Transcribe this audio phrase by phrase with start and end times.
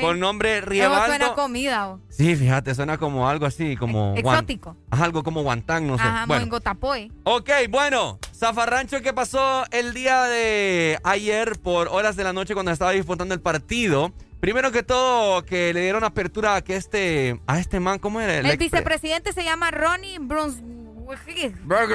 [0.00, 1.06] con nombre Riebaldo.
[1.06, 1.88] suena comida?
[1.90, 2.00] o?
[2.08, 4.14] Sí, fíjate, suena como algo así, como...
[4.16, 4.74] Exótico.
[4.90, 6.02] Algo como guantán, no sé.
[6.04, 6.40] Ajá, bueno.
[6.40, 7.12] Moengo Tapoy.
[7.24, 12.72] Ok, bueno, Zafarrancho, ¿qué pasó el día de ayer por horas de la noche cuando
[12.72, 14.12] estaba disputando el partido?
[14.40, 18.38] Primero que todo, que le dieron apertura a que este, a este man, ¿cómo era?
[18.38, 21.54] El ex- vicepresidente se llama Ronnie Brunswick.
[21.70, 21.88] Ok,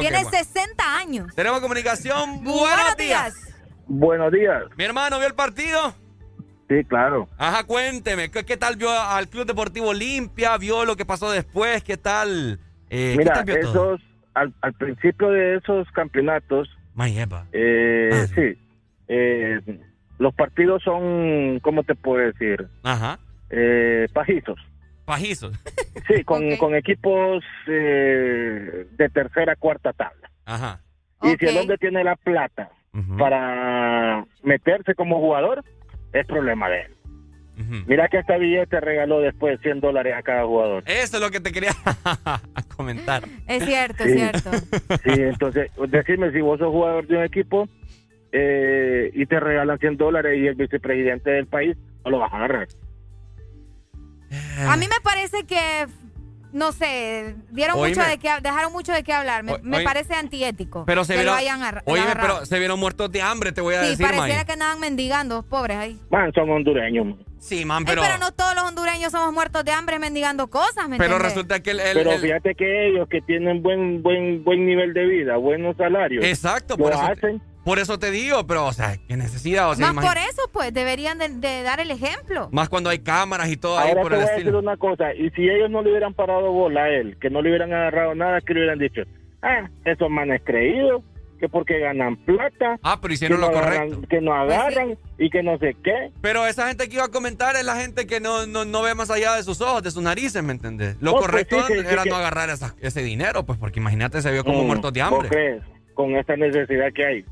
[0.00, 0.30] Tiene bueno.
[0.30, 1.34] 60 años.
[1.36, 2.42] Tenemos comunicación.
[2.42, 3.34] Buenos, Buenos días.
[3.34, 3.54] días.
[3.88, 4.62] Buenos días.
[4.78, 5.94] Mi hermano, ¿vio el partido?
[6.68, 7.28] Sí, claro.
[7.38, 10.56] Ajá, cuénteme, ¿qué, qué tal vio al Club Deportivo Olimpia?
[10.58, 11.84] ¿Vio lo que pasó después?
[11.84, 12.58] ¿Qué tal?
[12.90, 14.00] Eh, ¿qué Mira, tal esos,
[14.34, 16.68] al, al principio de esos campeonatos,
[17.52, 18.26] eh, Ah.
[18.34, 18.58] sí,
[19.08, 19.60] eh,
[20.18, 22.66] los partidos son, ¿cómo te puedo decir?
[22.82, 23.18] Ajá.
[23.50, 24.58] Eh, pajizos.
[25.04, 25.56] Pajizos.
[26.08, 30.30] Sí, con, con equipos eh, de tercera, cuarta tabla.
[30.46, 30.80] Ajá.
[31.22, 32.70] Y si el hombre tiene la plata
[33.18, 35.62] para meterse como jugador,
[36.12, 36.92] es problema de él.
[37.86, 40.82] Mira que hasta billete regaló después 100 dólares a cada jugador.
[40.86, 41.70] Eso es lo que te quería
[42.76, 43.22] comentar.
[43.48, 44.10] Es cierto, Sí.
[44.12, 44.50] es cierto.
[45.04, 47.66] Sí, entonces, decime si vos sos jugador de un equipo
[48.32, 52.36] eh, y te regalan 100 dólares y el vicepresidente del país no lo vas a
[52.36, 52.68] agarrar.
[54.68, 55.86] A mí me parece que,
[56.56, 57.94] no sé, dieron Oíme.
[57.94, 59.42] mucho de qué, dejaron mucho de qué hablar.
[59.42, 63.20] Me, parece antiético Pero se que vieron, lo hayan Oíme, pero se vieron muertos de
[63.20, 64.46] hambre, te voy a Sí, decir, pareciera man.
[64.46, 66.00] que andaban mendigando, pobres ahí.
[66.10, 67.06] Man, son hondureños.
[67.06, 67.18] man.
[67.38, 70.88] Sí, man, Ey, pero, pero, no todos los hondureños somos muertos de hambre mendigando cosas,
[70.88, 71.22] ¿me pero entiendes?
[71.34, 75.04] resulta que el, el- Pero fíjate que ellos que tienen buen buen buen nivel de
[75.06, 77.42] vida, buenos salarios, exacto, lo por eso, te, hacen.
[77.66, 80.50] Por eso te digo, pero o sea, qué necesidad, o sea, Más imagi- por eso,
[80.52, 82.48] pues, deberían de, de dar el ejemplo.
[82.52, 84.76] más cuando hay cámaras y todo ahí Ahora por te el voy a decir una
[84.76, 87.72] cosa, y si ellos no le hubieran parado bola a él, que no le hubieran
[87.72, 89.02] agarrado nada, que le hubieran dicho,
[89.42, 91.02] ah, esos manes creídos,
[91.40, 94.08] que porque ganan plata, Ah, pero que hicieron no, lo agarran, correcto.
[94.08, 96.10] que no Pues agarran y que no sé qué.
[96.22, 98.94] Pero esa gente que iba a comentar es la gente que no, no, no ve
[98.94, 100.96] más allá de sus ojos, de sus narices, ¿me entendés?
[101.00, 104.30] Lo Oh, pues correcto sí, era no agarrar esa- ese dinero, pues porque imagínate, se
[104.32, 105.28] vio como Mm, muertos de ¿vos hambre.
[105.28, 105.62] crees?
[105.92, 107.24] Con esta necesidad que hay.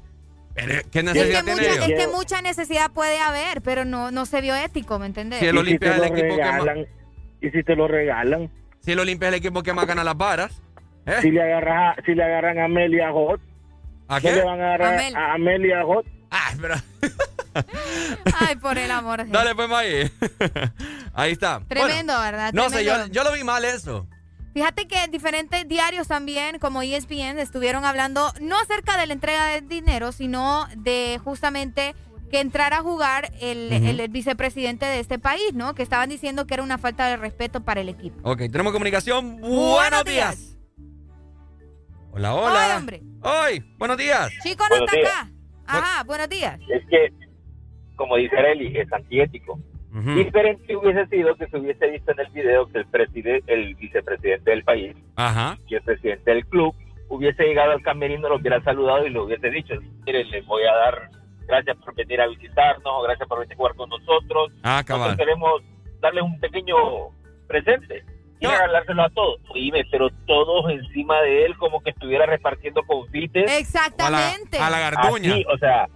[0.55, 1.89] Pero, ¿Qué Es necesidad que, tiene mucha, ellos?
[1.89, 5.41] es que mucha necesidad puede haber, pero no, no se vio ético, ¿me entiendes?
[5.41, 6.87] Sí, el y si Olimpia te es el lo equipo que más- regalan,
[7.41, 8.51] y si te lo regalan,
[8.81, 10.63] Si el Olimpia es el equipo que más gana las varas.
[11.07, 11.17] ¿eh?
[11.23, 13.41] si le agarra, si le agarran a Amelia Hot,
[14.09, 14.33] ¿A ¿no qué?
[14.33, 15.17] le van a agarrar Amel.
[15.17, 16.07] a Amelia Hot?
[16.31, 16.75] Ah, pero...
[18.41, 19.29] Ay, por el amor.
[19.29, 20.11] Dale, pues, May.
[21.15, 21.61] Ahí está.
[21.69, 22.53] Tremendo, Bueno, ¿verdad?
[22.53, 23.15] No sé, yo, Tremendo.
[23.15, 24.07] yo lo vi mal eso.
[24.55, 29.63] Fíjate que diferentes diarios también, como ESPN, estuvieron hablando no acerca de la entrega de
[29.63, 31.97] dinero, sino de justamente
[32.31, 35.75] que entrara a jugar el, vicepresidente de este país, ¿no?
[35.75, 38.17] Que estaban diciendo que era una falta de respeto para el equipo.
[38.23, 39.41] Ok, tenemos comunicación.
[39.41, 40.39] Buenos, Buenos días.
[40.39, 40.59] días.
[42.13, 42.77] Hola, hola.
[42.77, 43.03] Hombre.
[43.23, 44.31] Hoy, buenos días.
[44.45, 45.13] Chico no Buenos está días.
[45.13, 45.33] acá.
[45.67, 46.61] Ajá, buenos días.
[46.69, 47.13] Es que,
[47.97, 49.59] como dice Areli, es antiético.
[50.15, 54.51] Diferente hubiese sido que se hubiese visto en el video que el, preside- el vicepresidente
[54.51, 55.57] del país Ajá.
[55.69, 56.75] y el presidente del club
[57.09, 59.75] hubiese llegado al camerino, lo hubiera saludado y le hubiese dicho,
[60.05, 61.11] mire, les voy a dar
[61.47, 64.51] gracias por venir a visitarnos, gracias por venir a jugar con nosotros.
[64.63, 65.63] Ah, Nosotros queremos
[66.01, 66.75] darles un pequeño
[67.47, 68.03] presente
[68.41, 68.51] y No.
[68.51, 69.41] regalárselo a todos.
[69.55, 73.45] Dime, pero todos encima de él como que estuviera repartiendo confites.
[73.45, 74.59] A la, Exactamente.
[74.59, 75.35] a la garduña.
[75.35, 75.87] Así, o sea,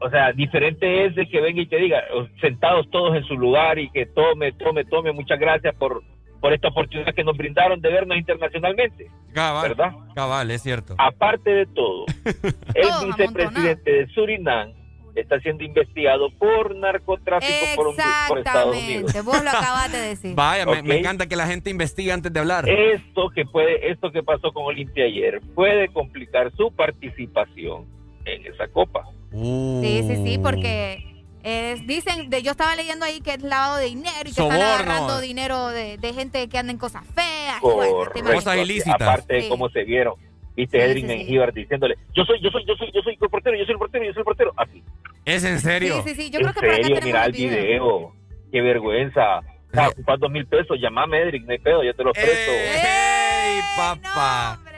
[0.00, 3.34] o sea, diferente es de que venga y te diga, o- sentados todos en su
[3.34, 6.02] lugar y que tome, tome, tome, muchas gracias por,
[6.40, 9.68] por esta oportunidad que nos brindaron de vernos internacionalmente, Cabal.
[9.68, 9.92] ¿verdad?
[10.14, 10.94] Cabal, es cierto.
[10.98, 12.06] Aparte de todo,
[12.74, 14.72] el vicepresidente de Surinam
[15.16, 17.96] está siendo investigado por narcotráfico por, un-
[18.28, 19.02] por Estados Unidos.
[19.14, 19.22] Exactamente.
[19.22, 20.34] Vos lo acabas de decir.
[20.34, 22.66] Vaya, me, me encanta que la gente investigue antes de hablar.
[22.68, 27.86] Esto que puede, esto que pasó con Olimpia ayer puede complicar su participación
[28.24, 29.04] en esa copa.
[29.32, 29.80] Uh.
[29.82, 31.04] Sí, sí, sí, porque
[31.42, 34.46] es- dicen, de, yo estaba leyendo ahí que es lavado de dinero y que están
[34.50, 34.64] Soborno.
[34.66, 37.58] agarrando dinero de, de gente que anda en cosas feas.
[37.58, 38.18] y bueno, te Correcto.
[38.18, 38.44] imaginas.
[38.44, 38.94] Cosas ilícitas.
[39.00, 39.48] Aparte de Sí.
[39.48, 40.14] cómo se vieron.
[40.56, 43.56] Viste Sí, Edwin sí, diciéndole, yo soy, yo soy, yo soy, yo soy el portero,
[43.56, 44.82] yo soy el portero, yo soy el portero, así.
[45.24, 46.02] ¿Es en serio?
[46.02, 47.62] Sí, sí, sí, yo en creo que por acá serio, tenemos mira el el video.
[47.62, 48.12] video.
[48.52, 49.38] Qué vergüenza.
[49.38, 52.50] O sea, ocupas dos mil pesos, llamame Edric, no hay pedo, yo te los presto.
[52.50, 54.58] ¡Ey, papá!
[54.64, 54.69] no,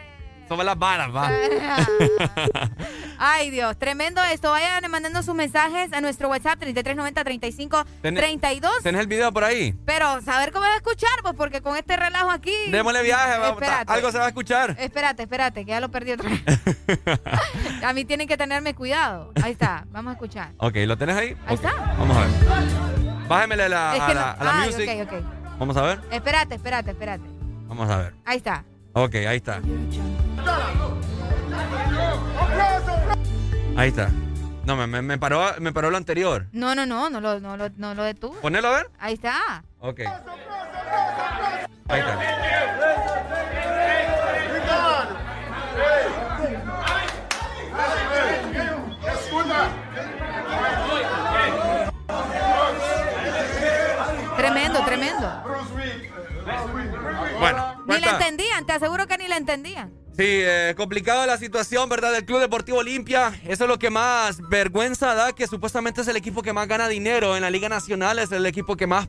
[0.53, 1.31] Somos las varas, va.
[3.19, 4.51] Ay, Dios, tremendo esto.
[4.51, 7.85] Vayan mandando sus mensajes a nuestro WhatsApp 3390-3532.
[8.03, 8.15] Ten-
[8.83, 9.75] ¿Tenés el video por ahí?
[9.87, 12.53] Pero saber cómo va a escuchar, pues, porque con este relajo aquí.
[12.71, 13.63] Démosle viaje, vamos.
[13.87, 14.77] Algo se va a escuchar.
[14.79, 16.43] Espérate, espérate, que ya lo perdí otra vez.
[17.83, 19.33] a mí tienen que tenerme cuidado.
[19.43, 20.51] Ahí está, vamos a escuchar.
[20.59, 21.35] Ok, ¿lo tenés ahí?
[21.47, 21.73] Ahí está.
[21.97, 22.31] Vamos a ver.
[23.27, 24.91] Bájemele la, Es a que la, no- a la Ay, music.
[25.01, 25.25] ok, ok.
[25.59, 26.01] Vamos a ver.
[26.11, 27.25] Espérate, espérate, espérate.
[27.69, 28.15] Vamos a ver.
[28.27, 28.65] Ahí está.
[28.95, 29.61] Ok, ahí está.
[33.77, 34.11] Ahí está.
[34.67, 36.47] No, me, me, paró, me paró lo anterior.
[36.53, 38.35] No, no, no, no lo, no lo, no lo detuvo.
[38.41, 38.91] Ponelo a ver.
[38.99, 39.65] Ahí está.
[39.81, 40.01] Ok.
[41.89, 42.19] Ahí está.
[57.43, 59.93] Bueno, ni le entendían, te aseguro que ni le entendían.
[60.17, 62.13] Sí, eh, complicada la situación, ¿verdad?
[62.13, 63.33] Del Club Deportivo Olimpia.
[63.45, 66.87] Eso es lo que más vergüenza da, que supuestamente es el equipo que más gana
[66.87, 69.09] dinero en la Liga Nacional, es el equipo que más,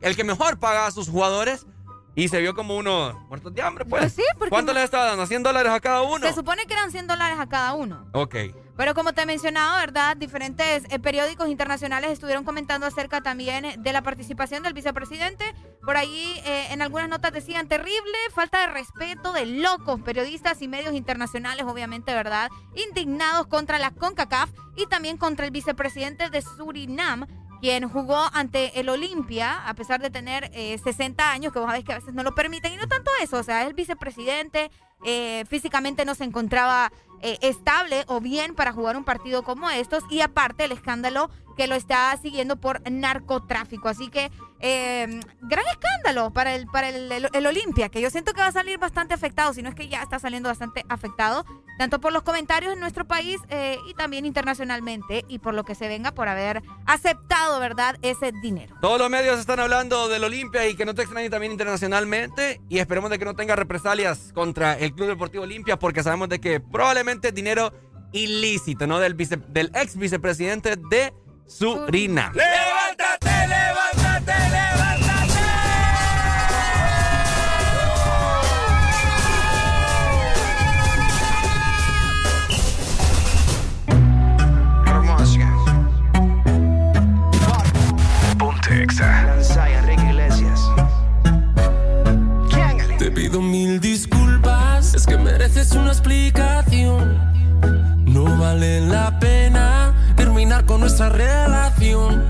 [0.00, 1.66] el que mejor paga a sus jugadores.
[2.14, 4.02] Y se vio como unos muertos de hambre, pues.
[4.02, 5.24] pues sí, porque ¿Cuánto les estaba dando?
[5.26, 6.26] ¿100 dólares a cada uno?
[6.26, 8.08] Se supone que eran 100 dólares a cada uno.
[8.12, 8.34] Ok.
[8.78, 10.16] Pero como te he mencionado, ¿verdad?
[10.16, 15.52] Diferentes eh, periódicos internacionales estuvieron comentando acerca también de la participación del vicepresidente.
[15.84, 20.68] Por ahí eh, en algunas notas decían terrible falta de respeto de locos periodistas y
[20.68, 22.52] medios internacionales, obviamente, ¿verdad?
[22.76, 27.26] Indignados contra la CONCACAF y también contra el vicepresidente de Surinam,
[27.60, 31.82] quien jugó ante el Olimpia, a pesar de tener 60 eh, años, que vos sabés
[31.82, 34.70] que a veces no lo permiten, y no tanto eso, o sea, el vicepresidente,
[35.48, 40.20] físicamente no se encontraba eh, estable o bien para jugar un partido como estos y
[40.20, 43.88] aparte el escándalo que lo está siguiendo por narcotráfico.
[43.88, 44.30] Así que
[44.60, 48.78] em, gran escándalo para el para el, Olimpia, que yo siento que va a salir
[48.78, 51.44] bastante afectado, si no es que ya está saliendo bastante afectado,
[51.76, 55.74] tanto por los comentarios en nuestro país eh, y también internacionalmente y por lo que
[55.74, 58.76] se venga por haber aceptado, ¿verdad?, ese dinero.
[58.80, 62.78] Todos los medios están hablando del Olimpia y que no te extrañe también internacionalmente y
[62.78, 66.60] esperemos de que no tenga represalias contra el Club Deportivo Olimpia porque sabemos de que
[66.60, 67.72] probablemente dinero
[68.12, 69.00] ilícito, ¿no?
[69.00, 71.12] Del, del ex vicepresidente de
[71.48, 72.30] Surina.
[72.34, 75.46] ¡Levántate, levántate, levántate!
[88.38, 88.86] Ponte
[89.72, 90.60] Enrique Iglesias.
[92.98, 97.18] Te pido mil disculpas, es que mereces una explicación.
[98.04, 99.37] No vale la pena
[100.98, 102.24] nuestra relación.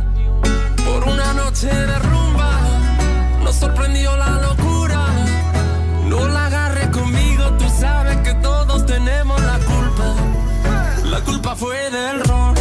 [0.84, 2.50] Por una noche de rumba,
[3.42, 5.06] nos sorprendió la locura.
[6.06, 10.14] No la agarre conmigo, tú sabes que todos tenemos la culpa.
[11.05, 12.55] La culpa fue del ron,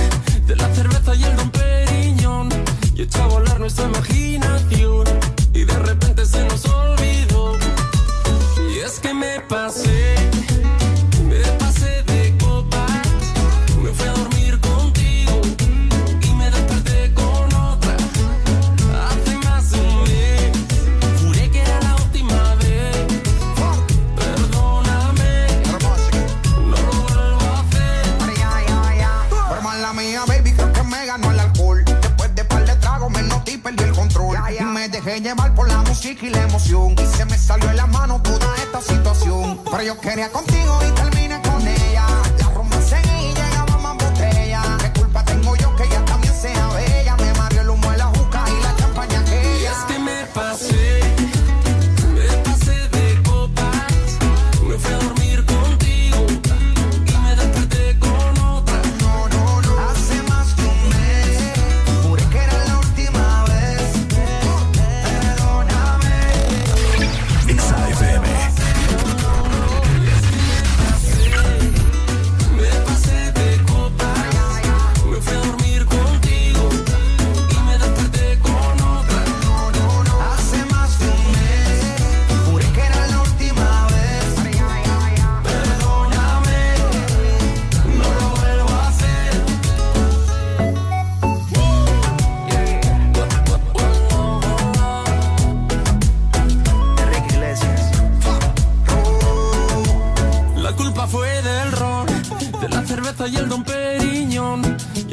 [0.46, 2.50] de la cerveza y el don Periñón.
[2.96, 5.04] Y echó a volar nuestra imaginación.
[5.54, 7.58] Y de repente se nos olvidó.
[8.72, 9.87] Y es que me pasé
[35.28, 36.96] llevar por la música y la emoción.
[36.98, 39.60] Y se me salió en la mano toda esta situación.
[39.70, 41.87] Pero yo quería contigo y terminé con ella.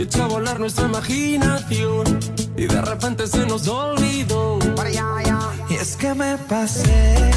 [0.05, 2.05] Echó a volar nuestra imaginación
[2.58, 4.58] y de repente se nos olvidó.
[5.70, 7.33] Y es que me pasé,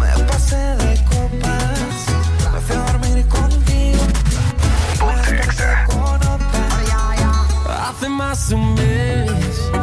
[0.00, 1.98] me pasé de copas,
[2.50, 4.04] me fui a dormir contigo.
[7.68, 9.30] Hace más de un mes,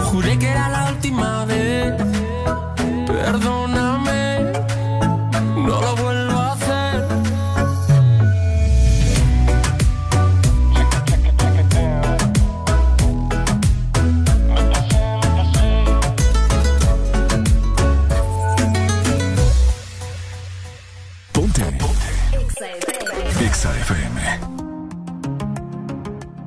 [0.06, 1.94] juré que era la última vez.
[3.06, 4.52] Perdóname,
[5.58, 6.13] no lo vuelvo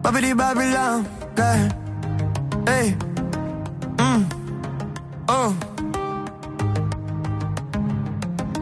[0.07, 1.05] Babidi Babylon,
[1.35, 1.69] girl.
[2.65, 2.95] Hey.
[3.99, 4.25] Mm.
[5.27, 5.53] Oh.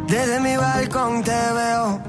[0.09, 2.01] Desde mi balcón te veo.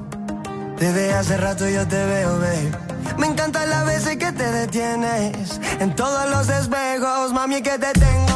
[0.80, 2.72] Desde hace rato yo te veo, babe.
[3.18, 5.60] Me encanta las veces que te detienes.
[5.82, 8.35] En todos los espejos, mami, que te tengo.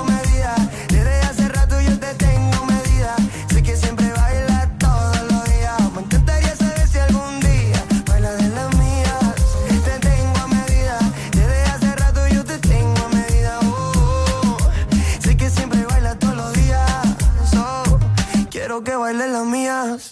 [18.84, 20.09] Que baile las mías.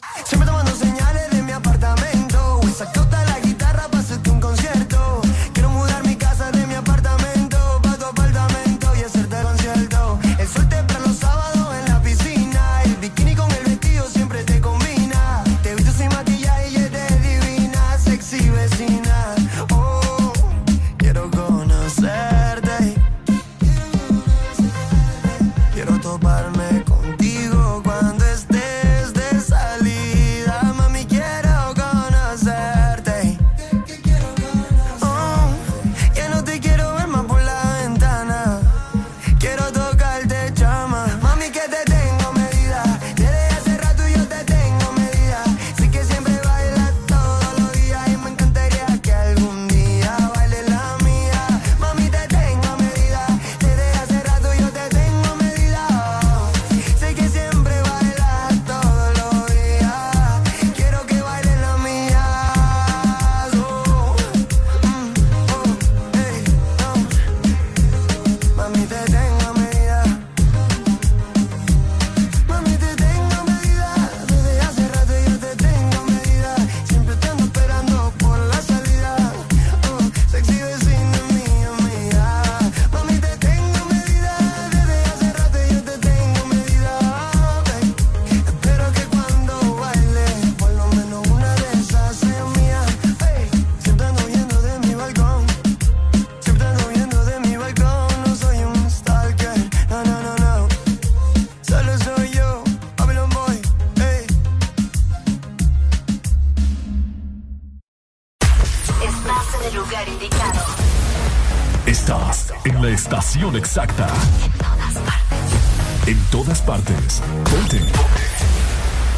[113.55, 114.07] Exacta.
[114.45, 116.07] En todas partes.
[116.07, 117.21] En todas partes.
[117.43, 117.79] Ponte.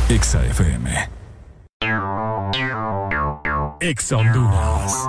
[0.09, 1.09] Exa FM.
[3.79, 5.08] Exa Honduras.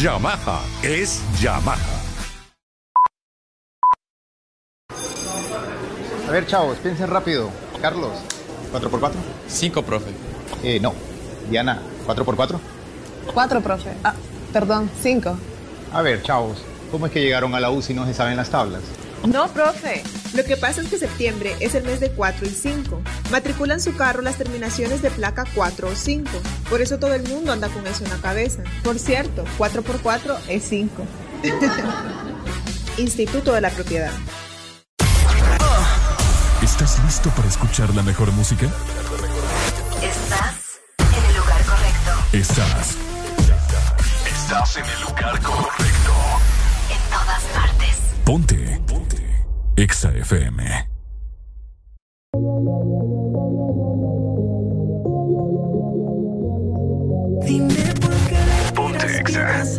[0.00, 1.76] Yamaha es Yamaha.
[6.28, 7.50] A ver, chavos, piensen rápido.
[7.82, 8.12] Carlos,
[8.72, 9.10] ¿4x4?
[9.48, 10.10] 5, profe.
[10.62, 10.94] Eh, no.
[11.50, 12.60] Diana, ¿4x4?
[13.34, 13.90] Cuatro, profe.
[14.04, 14.14] Ah,
[14.52, 15.36] perdón, cinco.
[15.92, 16.58] A ver, chavos,
[16.92, 18.82] ¿cómo es que llegaron a la U si no se saben las tablas?
[19.26, 20.02] No, profe.
[20.34, 23.02] Lo que pasa es que septiembre es el mes de 4 y 5.
[23.30, 26.30] Matriculan su carro las terminaciones de placa 4 o 5.
[26.68, 28.62] Por eso todo el mundo anda con eso en la cabeza.
[28.84, 31.06] Por cierto, 4 por 4 es 5.
[32.98, 34.12] Instituto de la Propiedad.
[36.62, 38.66] ¿Estás listo para escuchar la mejor música?
[40.02, 42.10] Estás en el lugar correcto.
[42.32, 42.96] Estás.
[44.26, 46.12] Estás en el lugar correcto.
[46.90, 47.96] En todas partes.
[48.24, 48.77] Ponte.
[49.78, 49.84] Ponte.
[49.84, 50.64] Exa FM.
[57.46, 59.78] Dime por qué le tiras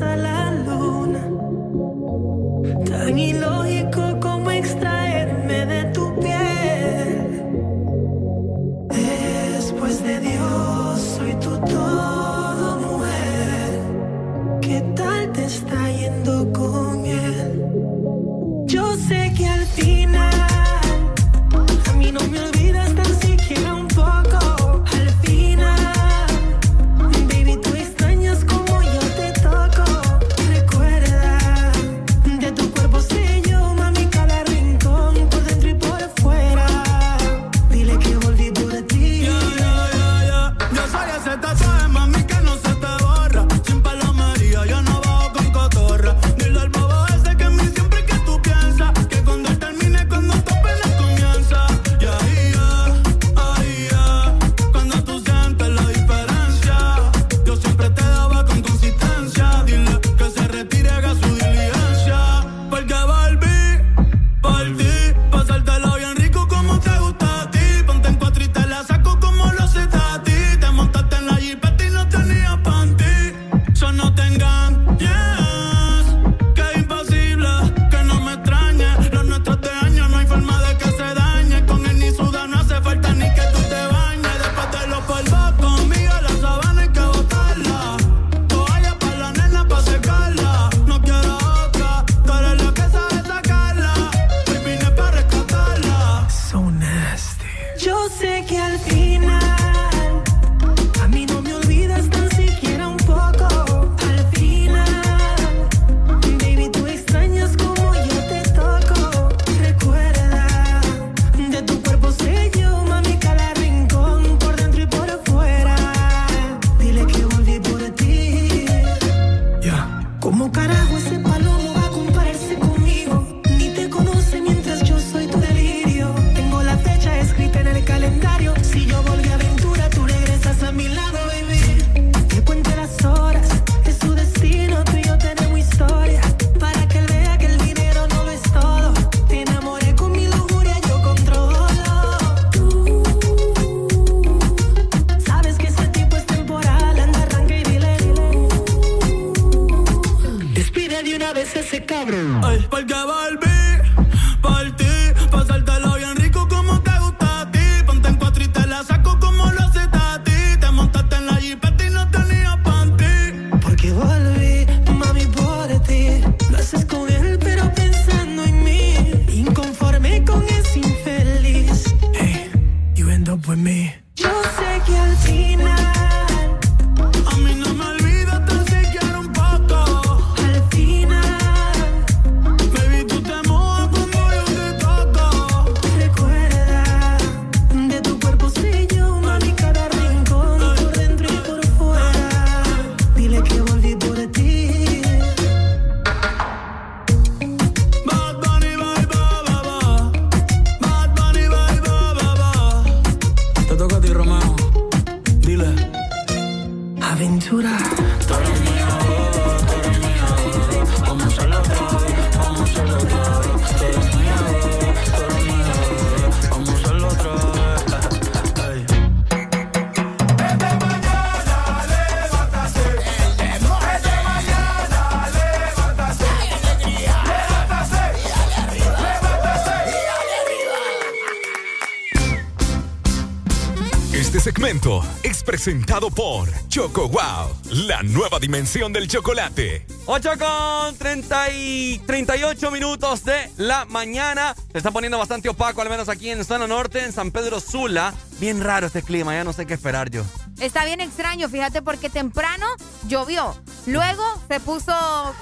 [234.70, 237.56] Segmento es presentado por Choco Wow,
[237.88, 239.88] la nueva dimensión del chocolate.
[240.06, 244.54] 8 con 30 y 38 minutos de la mañana.
[244.72, 248.14] Se está poniendo bastante opaco, al menos aquí en zona norte, en San Pedro Sula.
[248.40, 250.22] Bien raro este clima, ya no sé qué esperar yo.
[250.60, 252.68] Está bien extraño, fíjate, porque temprano
[253.08, 253.56] llovió.
[253.88, 254.94] Luego se puso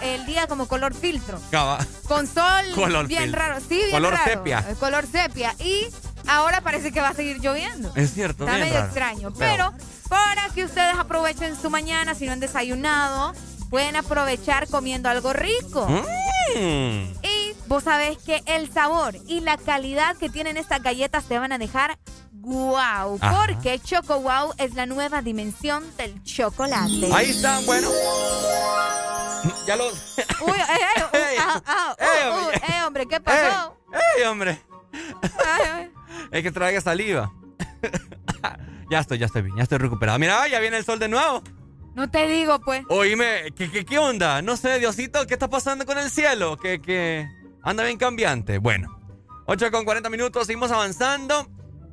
[0.04, 1.38] el día como color filtro.
[1.52, 1.86] Cava.
[2.08, 3.42] Con sol Color bien filtro.
[3.42, 3.60] raro.
[3.60, 4.32] Sí, bien Color raro.
[4.32, 4.66] sepia.
[4.70, 5.54] El color sepia.
[5.60, 5.88] Y
[6.38, 7.92] ahora parece que va a seguir lloviendo.
[7.96, 8.86] Es cierto, Está medio raro.
[8.86, 9.34] extraño.
[9.38, 9.74] Pero
[10.10, 13.34] para que ustedes aprovechen su mañana, si no han desayunado,
[13.70, 15.88] pueden aprovechar comiendo algo rico.
[15.88, 17.26] Mm.
[17.26, 21.52] Y vos sabés que el sabor y la calidad que tienen estas galletas te van
[21.52, 21.98] a dejar
[22.32, 23.18] wow.
[23.20, 23.46] Ajá.
[23.46, 27.10] Porque Choco Wow es la nueva dimensión del chocolate.
[27.14, 27.90] Ahí están, bueno.
[29.66, 29.88] Ya lo.
[29.88, 29.92] Uy,
[30.58, 32.58] eh, eh, uh, ah, ah, uh, uh, hombre.
[32.58, 33.78] eh, hombre, ¿qué pasó?
[34.18, 34.62] ¡Ey, hombre!
[34.94, 35.92] Ay, ay.
[36.32, 37.32] Es que traiga saliva.
[38.92, 40.20] ya estoy, ya estoy bien, ya estoy recuperado.
[40.20, 41.44] Mira, ya viene el sol de nuevo.
[41.96, 42.84] No te digo, pues.
[42.90, 44.42] Oíme, ¿qué, qué, qué onda?
[44.42, 46.58] No sé, Diosito, ¿qué está pasando con el cielo?
[46.58, 47.28] Que, que
[47.64, 48.60] anda bien cambiante.
[48.60, 49.00] Bueno,
[49.48, 51.48] 8 con 40 minutos, seguimos avanzando.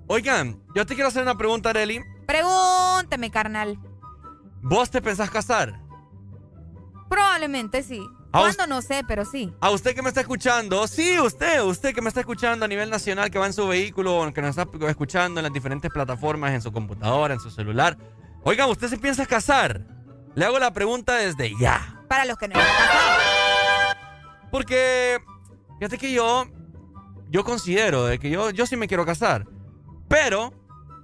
[0.07, 2.03] Oigan, yo te quiero hacer una pregunta, Arely.
[2.27, 3.79] Pregúnteme, carnal.
[4.61, 5.81] ¿Vos te pensás casar?
[7.09, 8.07] Probablemente sí.
[8.35, 8.67] ¿A ¿Cuándo?
[8.67, 9.53] No sé, pero sí.
[9.61, 12.91] A usted que me está escuchando, sí, usted, usted que me está escuchando a nivel
[12.91, 16.61] nacional, que va en su vehículo, que nos está escuchando en las diferentes plataformas, en
[16.61, 17.97] su computadora, en su celular.
[18.43, 19.87] Oiga, ¿usted se piensa casar?
[20.35, 22.03] Le hago la pregunta desde ya.
[22.09, 23.97] Para los que no están.
[24.51, 25.21] Porque,
[25.79, 26.47] fíjate que yo,
[27.31, 29.47] yo considero de que yo, yo sí me quiero casar.
[30.09, 30.53] Pero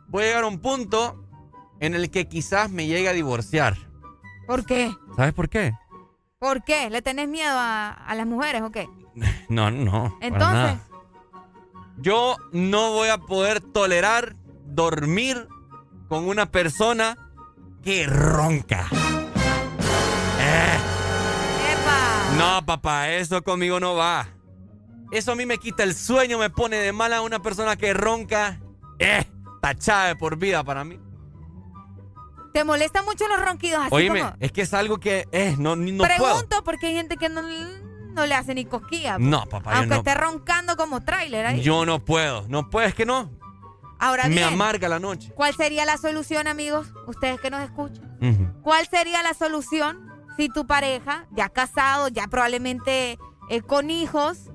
[0.08, 1.24] voy a llegar a un punto
[1.78, 3.76] en el que quizás me llegue a divorciar.
[4.48, 4.92] ¿Por qué?
[5.14, 5.74] ¿Sabes por qué?
[6.40, 6.88] ¿Por qué?
[6.88, 8.88] ¿Le tenés miedo a, a las mujeres o qué?
[9.50, 10.16] No, no.
[10.22, 10.78] Entonces.
[11.98, 15.48] Yo no voy a poder tolerar dormir
[16.08, 17.18] con una persona
[17.82, 18.88] que ronca.
[20.40, 20.78] Eh,
[21.72, 22.36] ¡epa!
[22.38, 24.26] no, papá, eso conmigo no va.
[25.12, 28.60] Eso a mí me quita el sueño, me pone de mala una persona que ronca.
[28.98, 29.24] Eh,
[29.60, 30.98] tachada de por vida para mí.
[32.52, 34.34] ¿Te molestan mucho los ronquidos así Oíme, como?
[34.40, 36.16] es que es algo que eh, no, no puedo.
[36.16, 39.16] Pregunto porque hay gente que no, no le hace ni cosquilla.
[39.16, 39.28] pues.
[39.28, 41.60] No, papá, yo Aunque no, esté roncando como tráiler ahí.
[41.62, 42.44] yo no puedo.
[42.48, 43.30] No puedo, es que no.
[43.98, 45.30] Ahora me bien, amarga la noche.
[45.34, 46.88] ¿cuál sería la solución, amigos?
[47.06, 48.58] Ustedes que nos escuchan.
[48.62, 53.18] ¿Cuál sería la solución si tu pareja, ya casado, ya probablemente
[53.50, 54.50] eh, con hijos,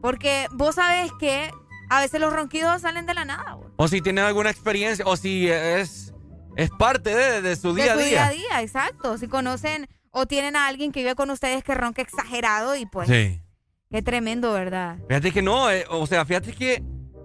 [0.00, 1.50] porque vos sabés que
[1.90, 3.68] a veces los ronquidos salen de la nada, güey.
[3.76, 6.14] O si tiene alguna experiencia, o si es,
[6.56, 8.08] es parte de, de su De día a su día.
[8.08, 9.16] día a día, exacto.
[9.18, 13.08] Si conocen o tienen a alguien que vive con ustedes que ronca exagerado y pues,
[13.08, 13.40] Sí.
[13.90, 14.96] qué tremendo, ¿verdad?
[15.08, 16.82] Fíjate que no, eh, o sea, fíjate que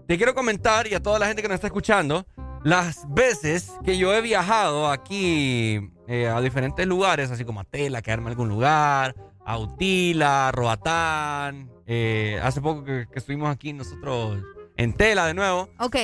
[0.08, 2.26] te quiero comentar y a toda la gente que nos está escuchando,
[2.64, 8.02] las veces que yo he viajado aquí eh, a diferentes lugares, así como a Tela,
[8.02, 14.44] quedarme en algún lugar, a Utila, Roatán, eh, hace poco que, que estuvimos aquí nosotros
[14.78, 15.70] en Tela de nuevo.
[15.80, 15.96] Ok.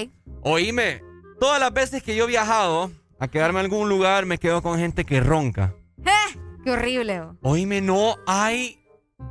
[0.41, 1.03] Oíme,
[1.39, 2.89] todas las veces que yo he viajado
[3.19, 5.73] a quedarme en algún lugar, me quedo con gente que ronca.
[6.05, 6.39] ¡Eh!
[6.63, 7.21] ¡Qué horrible!
[7.21, 7.35] oh.
[7.41, 8.79] Oíme, no hay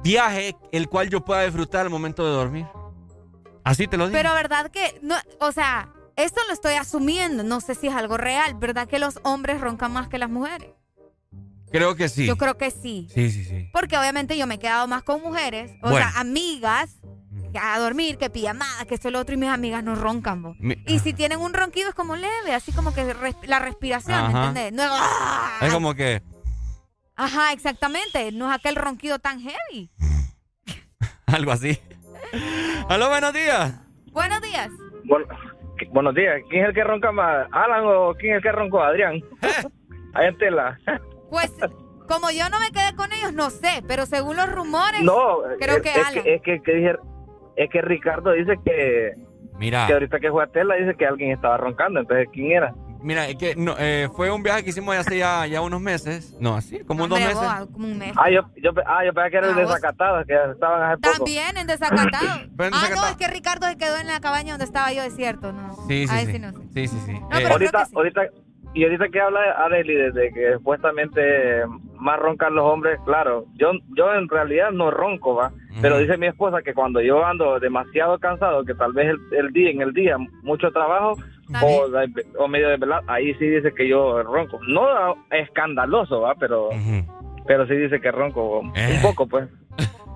[0.03, 2.67] viaje el cual yo pueda disfrutar al momento de dormir.
[3.65, 4.17] Así te lo digo.
[4.17, 8.17] Pero verdad que, no, o sea, esto lo estoy asumiendo, no sé si es algo
[8.17, 10.71] real, ¿verdad que los hombres roncan más que las mujeres?
[11.71, 12.27] Creo que sí.
[12.27, 13.09] Yo creo que sí.
[13.13, 13.69] Sí, sí, sí.
[13.73, 16.09] Porque obviamente yo me he quedado más con mujeres, o Bueno.
[16.11, 16.97] sea, amigas,
[17.59, 20.55] que a dormir, que pijamada, que esto y lo otro, y mis amigas no roncan.
[20.59, 24.21] Mi- Y si tienen un ronquido es como leve, así como que res- la respiración,
[24.33, 24.49] ¿me Ajá.
[24.49, 24.73] entiendes?
[24.75, 25.59] No es, ¡ah!
[25.63, 26.23] Es como que.
[27.17, 29.91] Ajá, exactamente, no es aquel ronquido tan heavy.
[31.27, 31.79] Algo así.
[32.89, 33.75] Aló, buenos días.
[34.13, 34.69] Buenos días.
[35.05, 35.27] Bueno,
[35.93, 36.43] buenos días.
[36.51, 37.47] ¿Quién es el que ronca más?
[37.53, 38.83] ¿Alan o quién es el que roncó?
[38.83, 39.15] Adrián.
[40.15, 40.79] Ahí en tela.
[41.29, 41.51] Pues,
[42.07, 45.79] como yo no me quedé con ellos, no sé, pero según los rumores, No, creo
[45.79, 46.23] es, que es Alan.
[46.23, 46.97] que, es que, que dije-
[47.57, 49.13] es que Ricardo dice que,
[49.59, 49.87] Mira.
[49.87, 52.01] que ahorita que fue a tela dice que alguien estaba roncando.
[52.01, 52.75] Entonces, ¿quién era?
[53.03, 56.35] Mira, es que no, eh, fue un viaje que hicimos hace ya, ya unos meses.
[56.41, 57.41] No, así, como dos Hombre, meses.
[57.41, 58.13] boa, como un mes.
[58.17, 60.83] Ah, yo, yo, ah, yo pensaba que era el Ah, de vos- Zacatadas, que estaban
[60.83, 61.15] hace poco.
[61.19, 62.27] También en desacatado.
[62.27, 63.07] Ah, no, Desacatado.
[63.11, 65.77] es que Ricardo se quedó en la cabaña donde estaba yo, es cierto, ¿no?
[65.87, 66.33] Sí, sí, sí.
[66.33, 66.59] sí no sé.
[66.75, 66.97] Sí, sí,
[67.39, 67.93] Eh, ahorita, sí.
[67.95, 68.23] ahorita,
[68.77, 71.65] y ahorita que habla Areli desde que supuestamente
[71.99, 76.27] más roncan los hombres, claro, yo yo en realidad no ronco, va, pero dice mi
[76.27, 79.93] esposa que cuando yo ando demasiado cansado, que tal vez el, el día en el
[79.95, 81.17] día mucho trabajo
[81.63, 81.89] o,
[82.39, 84.59] o medio de verdad, ahí sí dice que yo ronco.
[84.69, 86.69] No escandaloso, va, pero
[87.47, 89.49] pero sí dice que ronco un poco, pues.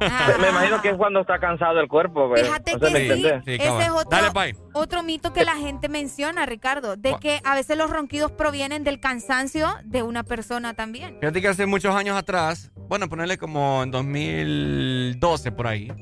[0.00, 2.42] Me imagino que es cuando está cansado el cuerpo, pues.
[2.42, 3.00] Fíjate que ¿me
[3.44, 7.54] sí, ese es otro, Dale, otro mito que la gente menciona, Ricardo, de que a
[7.54, 11.18] veces los ronquidos provienen del cansancio de una persona también.
[11.20, 15.92] Fíjate que hace muchos años atrás, bueno, ponerle como en 2012 por ahí,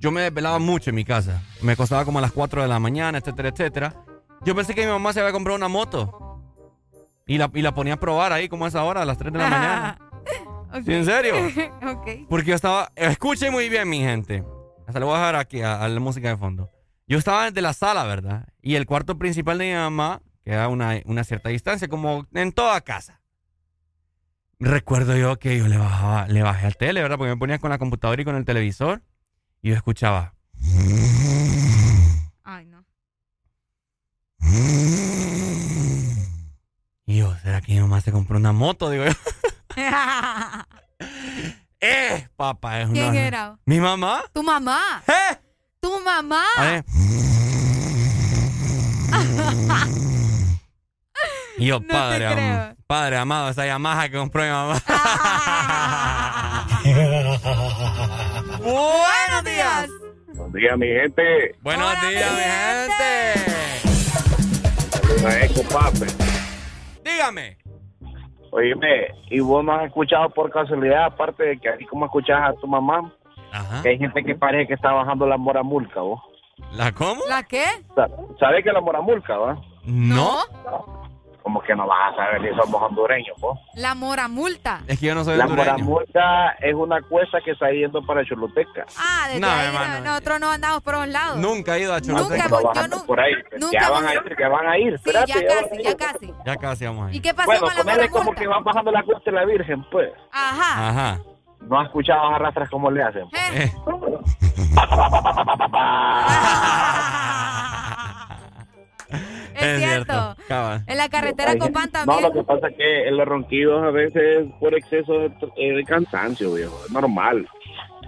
[0.00, 1.42] yo me desvelaba mucho en mi casa.
[1.62, 3.94] Me acostaba como a las 4 de la mañana, etcétera, etcétera.
[4.44, 6.20] Yo pensé que mi mamá se había comprado una moto.
[7.26, 9.32] Y la, y la ponía a probar ahí como a esa hora, a las 3
[9.32, 9.98] de la mañana.
[10.82, 11.34] ¿Sí, en serio?
[11.86, 12.26] ok.
[12.28, 12.90] Porque yo estaba.
[12.96, 14.44] Escuchen muy bien, mi gente.
[14.86, 16.70] Hasta le voy a dejar aquí a, a la música de fondo.
[17.06, 18.48] Yo estaba desde la sala, ¿verdad?
[18.62, 22.52] Y el cuarto principal de mi mamá queda a una, una cierta distancia, como en
[22.52, 23.20] toda casa.
[24.58, 27.18] Recuerdo yo que yo le bajaba, le bajé al tele, ¿verdad?
[27.18, 29.02] Porque me ponía con la computadora y con el televisor.
[29.62, 30.34] Y yo escuchaba.
[32.42, 32.84] Ay, no.
[37.06, 38.90] Y yo, ¿será que mi mamá se compró una moto?
[38.90, 39.12] Digo yo.
[41.80, 42.28] ¡Eh!
[42.36, 42.94] Papá, es una.
[42.94, 43.56] ¿Quién era?
[43.66, 44.22] ¿Mi mamá?
[44.32, 45.02] ¿Tu mamá?
[45.80, 46.44] ¿Tu mamá?
[46.56, 46.84] A ver.
[51.58, 54.80] Y yo, No padre, am- padre amado, esa Yamaha que compró mi mamá.
[58.60, 59.88] Buenos días.
[60.28, 61.54] Buenos días, mi gente.
[61.62, 63.34] Buenos días, mi gente.
[64.90, 66.06] Saludos a Eco Pape.
[67.04, 67.58] Dígame.
[68.56, 72.52] Oíme, ¿y vos no has escuchado por casualidad, aparte de que así como escuchas a
[72.54, 73.10] tu mamá,
[73.82, 76.20] que hay gente que parece que está bajando la moramulca, vos?
[76.72, 77.22] ¿La cómo?
[77.28, 77.64] ¿La qué?
[77.96, 78.08] Sa-
[78.38, 79.58] ¿Sabes que la moramulca, va?
[79.84, 80.38] No.
[81.44, 83.58] Como que no vas a saber si somos hondureños, vos.
[83.74, 84.80] La mora multa.
[84.88, 85.72] Es que yo no soy La hondureño.
[85.84, 88.86] moramulca es una cuesta que está yendo para Choluteca.
[88.98, 90.00] Ah, desde No, ahí hermano.
[90.04, 91.36] nosotros no andamos por los lados.
[91.36, 92.46] Nunca he ido a Nunca Choluteca.
[92.46, 93.34] hemos- yo Bajando nu- por ahí.
[93.60, 94.88] nunca ya van a ir, ya van a ir.
[94.88, 95.82] Sí, Espérate, ya a casi, ir.
[95.82, 96.34] ya casi.
[96.46, 97.16] Ya casi vamos ahí.
[97.16, 99.84] ¿Y qué pasó Bueno, con la como que van bajando la cuesta de la Virgen,
[99.92, 100.10] pues.
[100.32, 100.88] Ajá.
[100.88, 101.20] Ajá.
[101.60, 103.24] No has escuchado a arrastras cómo le hacen.
[103.34, 103.70] Eh.
[109.54, 110.36] Es cierto.
[110.86, 112.20] En la carretera Copán también.
[112.22, 115.26] No, lo que pasa es que los ronquidos a veces es por exceso de,
[115.56, 116.76] eh, de cansancio, viejo.
[116.84, 117.48] Es normal.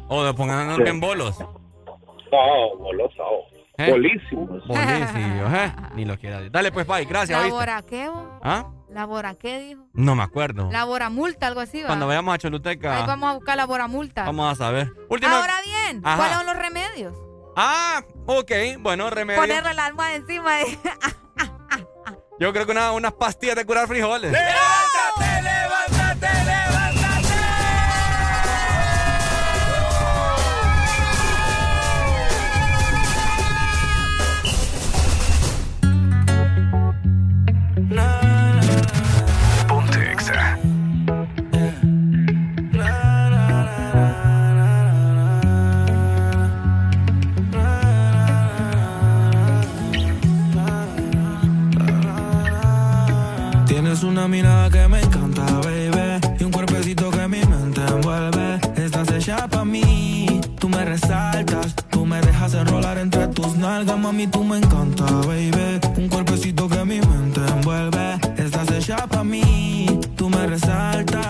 [0.09, 0.83] O de pongan Sí.
[0.87, 1.39] en bolos.
[2.33, 3.23] No, boloso.
[3.79, 3.91] ¿Eh?
[3.91, 4.67] Bolísimos.
[4.67, 5.73] Bolísimos, ¿eh?
[5.95, 6.51] Ni lo quiera decir.
[6.51, 7.57] Dale, pues, Pai, gracias, ¿La ¿oíste?
[7.59, 8.09] bora qué?
[8.09, 8.25] vos?
[8.43, 8.67] ¿Ah?
[8.89, 9.83] ¿La bora qué dijo?
[9.93, 10.71] No me acuerdo.
[10.73, 11.89] La bora multa, algo así, ¿va?
[11.89, 14.25] Cuando vayamos a Choluteca, Ahí vamos a buscar la bora multa.
[14.25, 14.89] vamos a saber.
[15.11, 15.39] Última.
[15.39, 16.17] Ahora bien, Ajá.
[16.17, 17.15] ¿cuáles son los remedios?
[17.57, 18.53] Ah, ok.
[18.81, 19.41] Bueno, remedio.
[19.41, 20.79] Ponerle la almohada encima de...
[22.39, 24.31] Yo creo que una- unas pastillas de curar frijoles.
[24.31, 24.96] ¡Levántate,
[54.29, 56.21] Mirada que me encanta, baby.
[56.41, 58.59] Y un cuerpecito que mi mente envuelve.
[58.75, 60.41] Estás hecha pa' mí.
[60.59, 61.77] Tú me resaltas.
[61.91, 64.27] Tú me dejas enrolar entre tus nalgas, mami.
[64.27, 65.81] Tú me encanta, baby.
[65.97, 68.19] Un cuerpecito que mi mente envuelve.
[68.37, 70.01] Estás hecha pa' mí.
[70.17, 71.23] Tú me resaltas.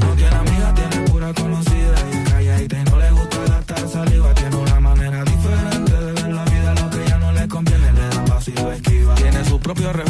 [0.00, 1.94] No tiene amiga, tiene pura conocida.
[2.12, 4.34] Y calladita y no le gusta gastar saliva.
[4.34, 6.74] Tiene una manera diferente de ver la vida.
[6.74, 9.14] Lo que ya no le conviene, le da paso lo esquiva.
[9.14, 10.09] Tiene su propio cosas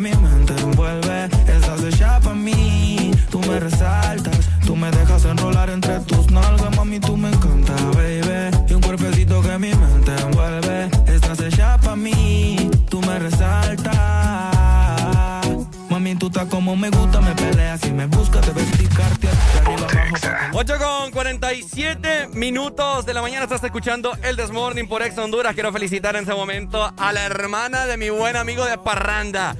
[0.00, 1.24] mi mente envuelve.
[1.46, 4.38] Estás hecha pa' mí, tú me resaltas.
[4.66, 8.56] Tú me dejas enrolar entre tus nalgas, mami, tú me encanta, baby.
[8.68, 10.90] Y un cuerpecito que mi mente envuelve.
[11.06, 13.94] Estás hecha pa' mí, tú me resaltas.
[15.88, 19.86] Mami, tú estás como me gusta, me peleas y me buscas, debes picarte de arriba
[19.88, 20.16] abajo
[20.52, 25.54] 8 con 47 minutos de la mañana estás escuchando el Desmorning por Ex Honduras.
[25.54, 29.54] Quiero felicitar en este momento a la hermana de mi buen amigo de Parranda.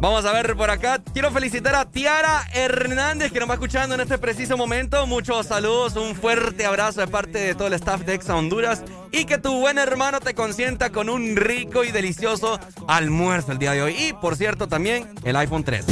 [0.00, 0.98] Vamos a ver por acá.
[1.12, 5.06] Quiero felicitar a Tiara Hernández que nos va escuchando en este preciso momento.
[5.06, 9.26] Muchos saludos, un fuerte abrazo de parte de todo el staff de Exa Honduras y
[9.26, 13.82] que tu buen hermano te consienta con un rico y delicioso almuerzo el día de
[13.82, 13.94] hoy.
[13.94, 15.84] Y por cierto también el iPhone 3.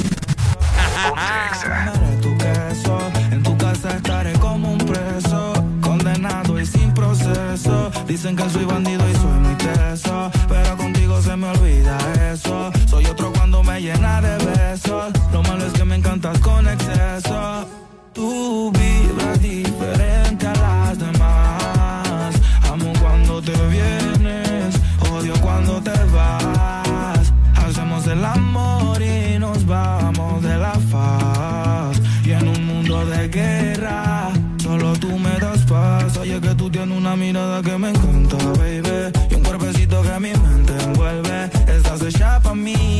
[2.22, 2.98] tu queso.
[3.30, 7.90] En tu casa estaré como un preso, condenado y sin proceso.
[8.06, 11.98] Dicen que soy bandido y soy muy teso, pero contigo se me olvida
[12.32, 12.72] eso.
[12.88, 15.12] Soy otro me llena de besos.
[15.32, 17.68] Lo malo es que me encantas con exceso.
[18.12, 22.34] Tú vibras diferente a las demás.
[22.70, 24.74] Amo cuando te vienes,
[25.12, 27.32] odio cuando te vas.
[27.54, 32.00] Hacemos el amor y nos vamos de la faz.
[32.24, 34.30] Y en un mundo de guerra,
[34.62, 36.16] solo tú me das paz.
[36.16, 39.12] Oye, que tú tienes una mirada que me encanta, baby.
[39.30, 41.50] Y un cuerpecito que mi mente envuelve.
[41.68, 42.97] Estás hecha pa' mí,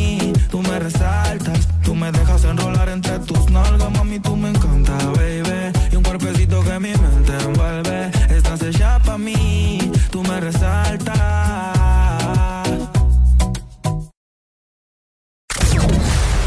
[0.51, 1.69] tú me resaltas.
[1.85, 5.73] Tú me dejas enrolar entre tus nalgas, mami, tú me encanta, baby.
[5.93, 8.11] Y un cuerpecito que mi mente envuelve.
[8.31, 11.17] Estás hecha pa' mí, tú me resaltas.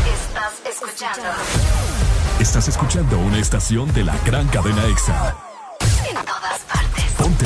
[0.05, 1.30] Estás escuchando
[2.39, 5.35] Estás escuchando una estación de la gran cadena EXA.
[6.09, 7.05] en todas partes.
[7.17, 7.45] Ponte.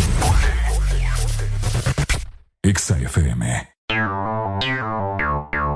[2.63, 3.74] EXA FM.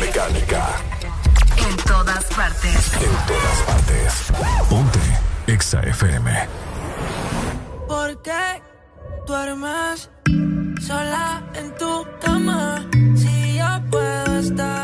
[0.00, 0.66] Mecánica.
[1.56, 2.92] En todas partes.
[2.94, 4.32] En todas partes.
[4.68, 4.98] Ponte
[5.46, 6.30] Exa FM.
[7.88, 8.62] ¿Por qué
[9.26, 10.10] duermes
[10.80, 12.84] sola en tu cama?
[13.16, 14.83] Si yo puedo estar.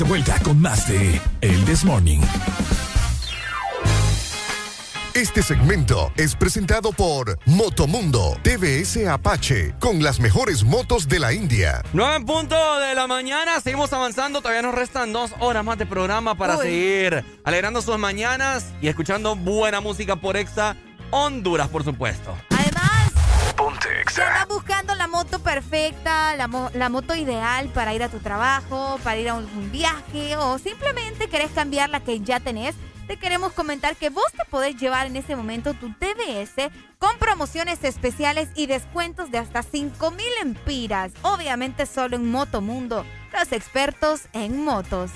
[0.00, 2.20] De vuelta con más de El This Morning.
[5.12, 11.82] Este segmento es presentado por Motomundo TVS Apache con las mejores motos de la India.
[11.92, 15.84] 9 en punto de la mañana, seguimos avanzando, todavía nos restan dos horas más de
[15.84, 16.64] programa para Uy.
[16.64, 20.76] seguir alegrando sus mañanas y escuchando buena música por Exa
[21.10, 22.34] Honduras, por supuesto.
[23.70, 28.18] Ponte andas buscando la moto perfecta, la, mo- la moto ideal para ir a tu
[28.18, 32.74] trabajo, para ir a un viaje o simplemente querés cambiar la que ya tenés,
[33.06, 37.84] te queremos comentar que vos te podés llevar en este momento tu TBS con promociones
[37.84, 41.12] especiales y descuentos de hasta 5 mil empiras.
[41.22, 45.12] Obviamente solo en Motomundo, los expertos en motos.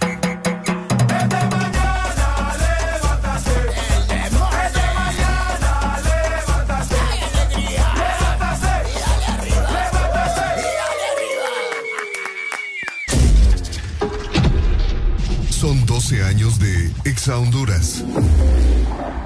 [16.04, 18.04] 12 años de Exa Honduras.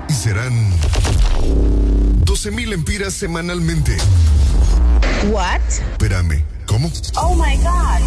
[0.08, 0.52] Y serán
[2.24, 3.96] 12 mil empiras semanalmente.
[5.28, 5.60] What?
[5.66, 6.88] Espérame, ¿cómo?
[7.16, 8.00] Oh my god.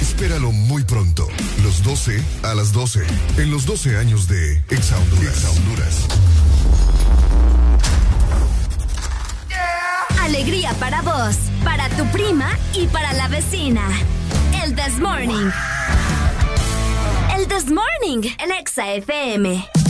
[0.00, 1.28] Espéralo muy pronto.
[1.62, 3.02] Los 12 a las 12.
[3.36, 5.36] En los 12 años de Exa Honduras.
[5.36, 5.94] Exa Honduras.
[10.22, 13.82] Alegría para vos, para tu prima y para la vecina.
[14.62, 15.50] El This Morning.
[17.48, 19.83] This Morning en Exa FM.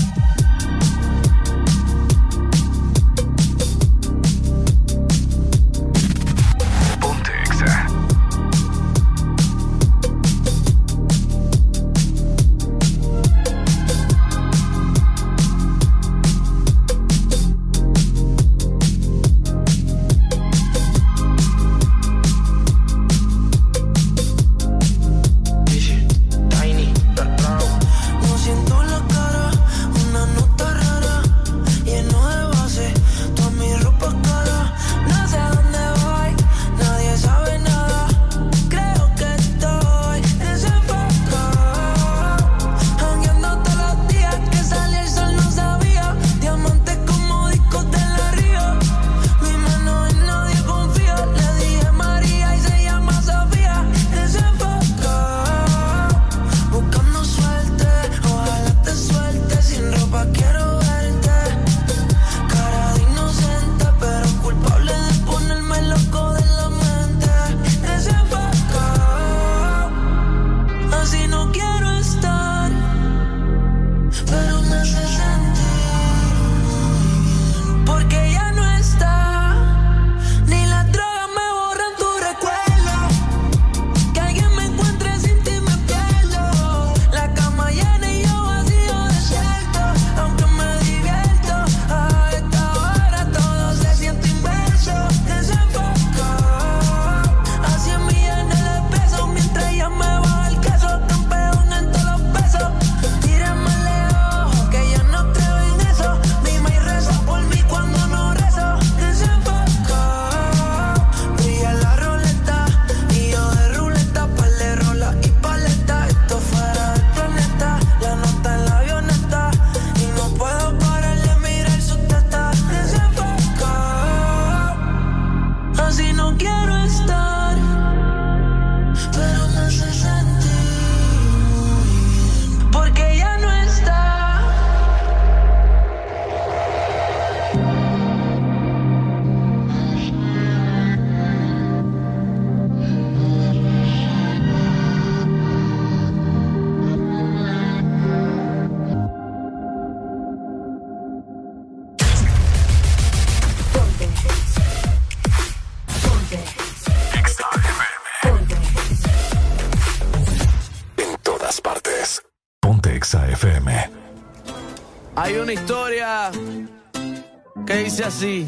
[167.94, 168.44] Dice así: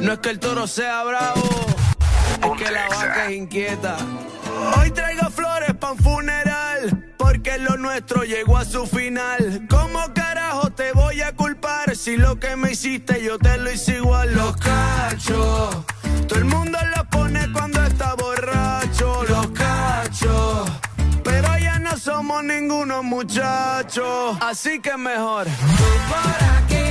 [0.00, 1.42] No es que el toro sea bravo,
[2.42, 3.96] es que la vaca es inquieta.
[4.78, 9.66] Hoy traigo flores pa' un funeral, porque lo nuestro llegó a su final.
[9.68, 13.96] ¿Cómo carajo te voy a culpar si lo que me hiciste yo te lo hice
[13.96, 14.32] igual?
[14.32, 15.76] Los cachos,
[16.28, 19.24] todo el mundo los pone cuando está borracho.
[19.28, 20.70] Los cachos,
[21.24, 25.46] pero ya no somos ninguno muchachos, así que mejor.
[25.46, 26.83] Tú por aquí,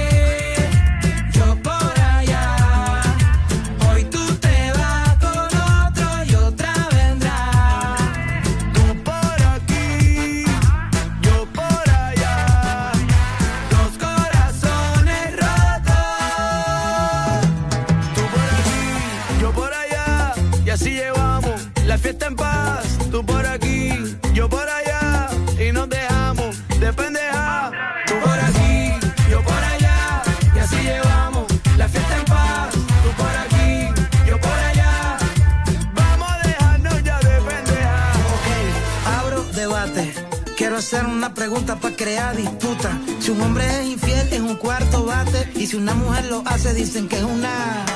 [45.73, 47.92] si una mujer lo hace, dicen que es una.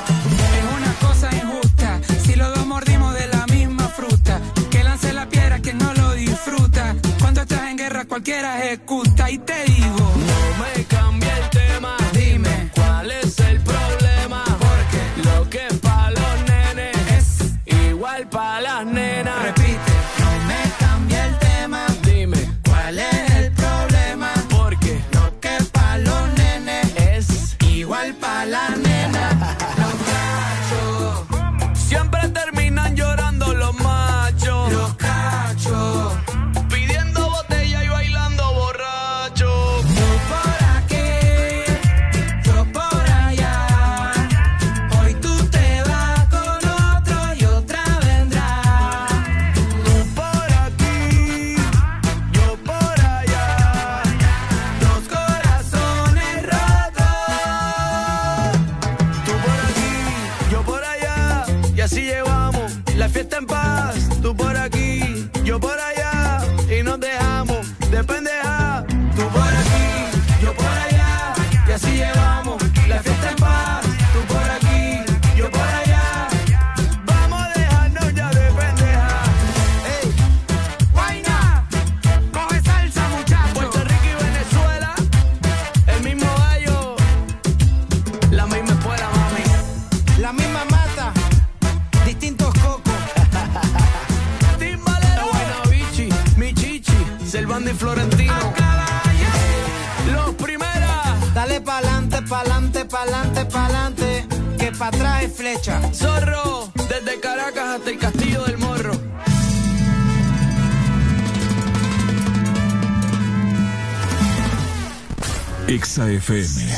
[116.29, 116.77] FM,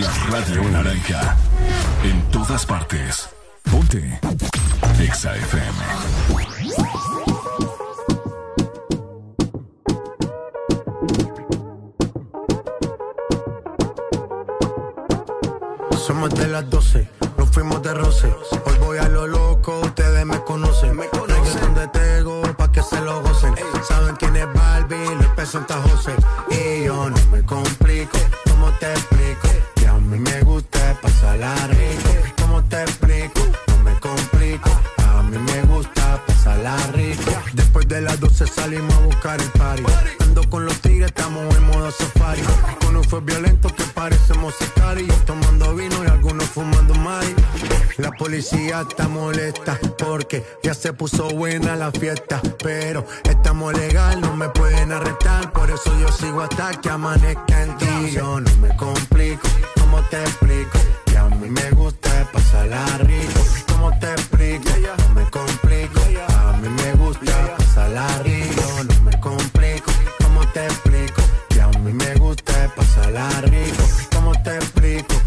[0.00, 1.36] la radio naranja.
[2.04, 3.27] En todas partes.
[45.40, 47.34] Tomando vino y algunos fumando mari.
[47.98, 52.40] La policía está molesta porque ya se puso buena la fiesta.
[52.62, 55.52] Pero estamos legal, no me pueden arrestar.
[55.52, 58.10] Por eso yo sigo hasta que amanezca en ti.
[58.12, 60.78] Yo no me complico, ¿cómo te explico?
[61.06, 63.40] Que a mí me gusta pasarla rico.
[63.68, 64.70] ¿Cómo te explico?
[65.08, 66.00] No me complico,
[66.36, 68.62] a mí me gusta pasarla rico.
[68.88, 69.92] No me complico,
[70.22, 71.22] ¿cómo te explico?
[71.48, 73.84] Que a mí me gusta pasarla rico.
[74.14, 75.17] ¿Cómo te explico?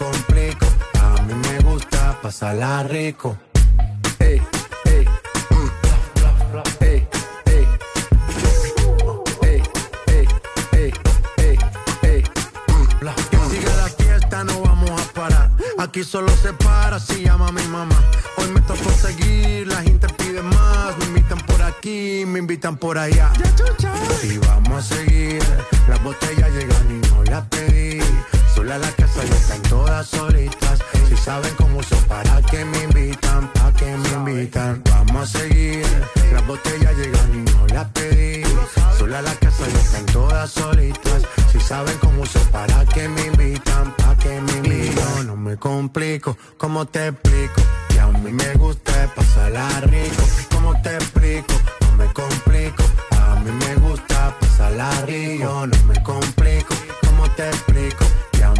[0.00, 0.66] Complico,
[0.98, 3.36] a mí me gusta pasarla rico.
[4.18, 4.40] Ey,
[4.86, 5.04] ey,
[5.50, 5.70] mm.
[6.80, 7.06] Ey,
[7.44, 7.68] ey.
[9.42, 9.62] Ey,
[10.08, 10.26] ey,
[10.72, 10.90] ey,
[11.36, 11.58] ey,
[12.02, 12.24] ey,
[12.68, 12.86] mm.
[13.30, 15.50] Que siga la fiesta, no vamos a parar.
[15.78, 18.02] Aquí solo se para si llama mi mamá.
[18.38, 20.96] Hoy me tocó seguir, la gente pide más.
[20.96, 23.30] Me invitan por aquí, me invitan por allá.
[24.22, 25.42] Y vamos a seguir.
[25.86, 28.00] Las botellas llegan y no las pedí.
[28.60, 30.80] Sola la casa ya están todas solitas.
[31.08, 34.82] Si saben cómo son, para que me invitan, para que me invitan.
[34.84, 35.82] Vamos a seguir.
[36.30, 38.42] Las botellas llegan y no las pedí.
[38.98, 41.22] Sola la casa ya están todas solitas.
[41.50, 45.26] Si saben cómo son, para que me invitan, para que me invitan.
[45.26, 47.62] No me complico, ¿cómo te explico?
[47.88, 50.22] Que a mí me gusta pasarla rico.
[50.50, 51.54] ¿Cómo te explico?
[51.80, 52.84] No me complico.
[53.12, 55.66] A mí me gusta pasarla rico.
[55.66, 56.74] No me complico,
[57.06, 58.04] ¿cómo te explico?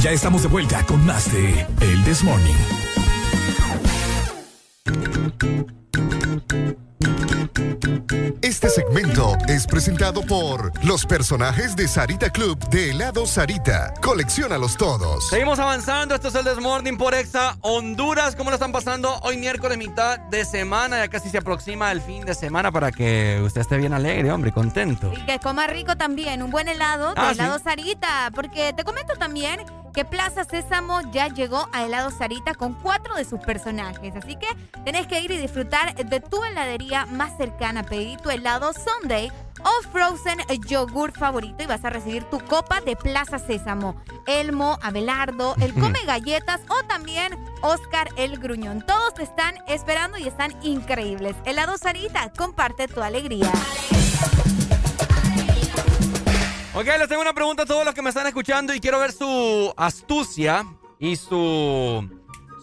[0.00, 2.54] Ya estamos de vuelta con más de El This Morning.
[8.42, 13.92] Este segmento es presentado por los personajes de Sarita Club de helado Sarita.
[14.02, 15.28] Colecciónalos todos.
[15.28, 18.34] Seguimos avanzando, esto es el Desmorning por Exa Honduras.
[18.36, 19.18] ¿Cómo lo están pasando?
[19.22, 23.40] Hoy miércoles, mitad de semana, ya casi se aproxima el fin de semana para que
[23.44, 25.12] usted esté bien alegre, hombre, contento.
[25.14, 27.64] Y que coma rico también, un buen helado de Ah, helado sí.
[27.64, 28.30] Sarita.
[28.34, 29.60] Porque te comento también
[29.92, 34.14] que Plaza Sésamo ya llegó a helado Sarita con cuatro de sus personajes.
[34.16, 34.46] Así que
[34.84, 37.82] tenés que ir y disfrutar de tu heladería más cercana.
[37.82, 42.96] Pedí tu helado Sunday o Frozen Yogur favorito y vas a recibir tu copa de
[42.96, 43.96] Plaza Sésamo.
[44.26, 48.82] Elmo, Abelardo, el Come Galletas o también Oscar el Gruñón.
[48.82, 51.36] Todos te están esperando y están increíbles.
[51.44, 53.52] Helado Sarita, comparte tu alegría.
[56.78, 59.10] Ok, les tengo una pregunta a todos los que me están escuchando y quiero ver
[59.10, 60.64] su astucia
[61.00, 62.08] y su,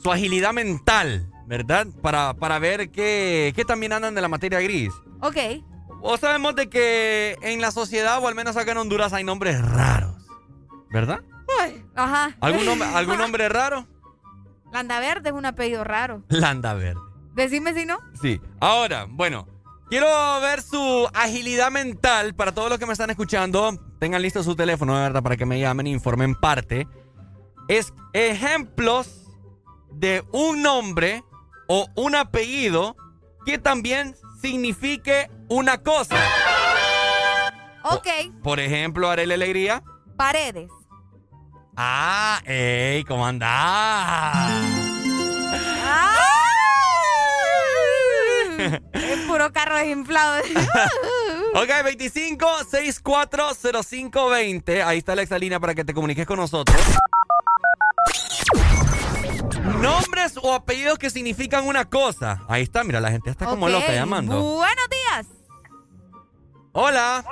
[0.01, 1.85] su agilidad mental, ¿verdad?
[2.01, 4.93] Para, para ver qué, qué también andan de la materia gris.
[5.19, 5.35] Ok.
[5.99, 9.61] O sabemos de que en la sociedad, o al menos acá en Honduras, hay nombres
[9.61, 10.15] raros,
[10.91, 11.19] ¿verdad?
[11.93, 12.37] Ajá.
[12.39, 13.85] ¿Algún nombre, ¿algún nombre raro?
[14.71, 16.23] Landa Verde es un apellido raro.
[16.29, 17.01] Landa Verde.
[17.33, 17.99] Decime si no.
[18.21, 18.39] Sí.
[18.61, 19.45] Ahora, bueno,
[19.97, 23.79] quiero ver su agilidad mental para todos los que me están escuchando.
[23.97, 25.23] Tengan listo su teléfono, ¿verdad?
[25.23, 26.85] Para que me llamen e informen parte.
[27.69, 29.31] Es ejemplos
[29.91, 31.23] de un nombre
[31.69, 32.97] o un apellido
[33.45, 36.17] que también signifique una cosa.
[37.83, 38.07] Ok.
[38.43, 39.81] Por ejemplo, Arele Alegría.
[40.17, 40.69] Paredes.
[41.77, 44.51] Ah, ey, ¿cómo andás?
[48.93, 50.41] es puro carro desinflado.
[51.55, 53.53] Ok, 25 64
[53.83, 54.83] 0520.
[54.83, 56.77] Ahí está la exalínea para que te comuniques con nosotros.
[59.79, 62.43] Nombres o apellidos que significan una cosa.
[62.49, 64.41] Ahí está, mira, la gente está como loca llamando.
[64.41, 65.27] Buenos días.
[66.73, 67.23] Hola.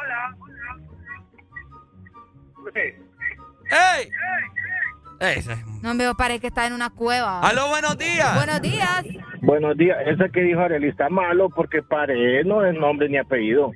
[2.76, 2.96] ¡Ey!
[3.70, 4.12] Ey,
[5.32, 7.40] ese- No veo, parece que está en una cueva.
[7.42, 8.36] ¡Aló, buenos días!
[8.36, 9.06] Buenos días.
[9.42, 9.98] Buenos días.
[10.06, 13.72] Ese que dijo Arely está malo porque Pared no es nombre ni apellido.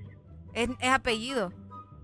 [0.54, 1.52] Es, es apellido.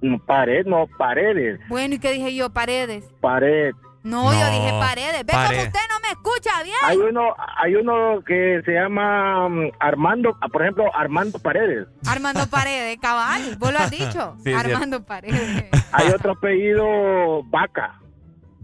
[0.01, 1.59] No, Pared, no, Paredes.
[1.69, 2.49] Bueno, ¿y qué dije yo?
[2.51, 3.05] Paredes.
[3.21, 3.73] Pared.
[4.03, 5.25] No, yo dije paredes.
[5.25, 5.47] Ve pared.
[5.55, 6.75] como usted no me escucha bien.
[6.83, 11.87] Hay uno, hay uno que se llama mm, Armando, ah, por ejemplo, Armando Paredes.
[12.05, 13.55] Armando Paredes, cabal.
[13.57, 14.35] Vos lo has dicho.
[14.43, 15.69] Sí, Armando Paredes.
[15.93, 17.97] Hay otro apellido Vaca.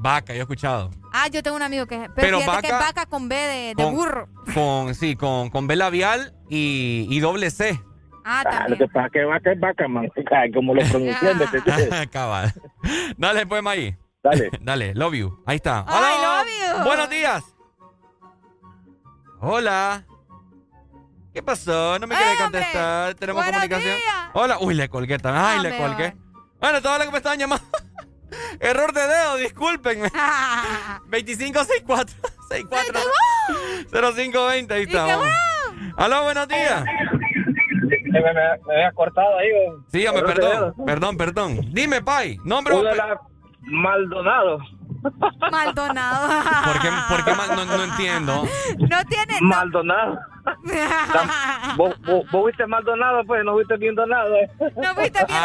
[0.01, 0.91] Vaca, yo he escuchado.
[1.11, 1.97] Ah, yo tengo un amigo que.
[1.97, 4.29] Pero, Pero fíjate que es vaca- vaca con B de, de Con- burro.
[4.53, 7.81] Con, sí, con, con B labial y, y doble C.
[8.23, 10.09] Ah, Ah, lo que pasa es que Vaca es Vaca, man.
[10.31, 11.37] Ay, Como lo pronuncian.
[11.37, 12.07] ¿me entiendes?
[12.11, 12.53] Cabal.
[13.17, 13.97] Dale, pues, May.
[14.23, 14.49] Dale.
[14.61, 15.43] Dale, love you.
[15.45, 15.83] Ahí está.
[15.87, 16.37] Ay, Hola.
[16.43, 16.47] love
[16.77, 16.83] you.
[16.85, 17.43] Buenos días.
[19.41, 20.05] Hola.
[21.33, 21.97] ¿Qué pasó?
[21.99, 23.15] No me quiere contestar.
[23.15, 23.95] Tenemos Buenos comunicación.
[23.97, 24.15] días.
[24.33, 24.57] Hola.
[24.59, 25.45] Uy, le colgué también.
[25.45, 26.15] Ay, le Hombre, colgué.
[26.59, 27.65] Bueno, todos los que me estaban llamando.
[28.59, 30.09] Error de dedo, discúlpenme.
[31.09, 32.15] 2564
[32.49, 32.99] 64
[33.91, 35.05] 0520, ahí está.
[35.05, 35.27] vamos.
[35.97, 36.83] Aló, buenos días.
[38.11, 39.47] Me, me, me había cortado ahí.
[39.91, 40.73] de perdón.
[40.85, 41.61] Perdón, perdón.
[41.73, 42.37] Dime, Pai.
[42.43, 42.75] Nombre
[43.61, 44.59] Maldonado.
[45.51, 46.27] Maldonado.
[46.65, 48.43] ¿Por qué, por qué mal- no, no entiendo?
[48.77, 49.37] No tiene.
[49.41, 50.19] no- Maldonado.
[51.75, 54.25] ¿Vos, vos, vos viste Maldonado, pues, no viste viendo nada.
[54.59, 55.39] No viste bien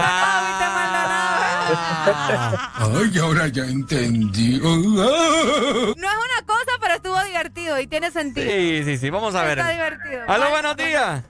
[2.77, 4.59] Ay, ahora ya entendí.
[4.61, 8.47] No es una cosa, pero estuvo divertido y tiene sentido.
[8.51, 9.11] Sí, sí, sí.
[9.11, 9.59] Vamos a ver.
[9.59, 10.23] Está divertido.
[10.29, 11.25] Aló, buenos días.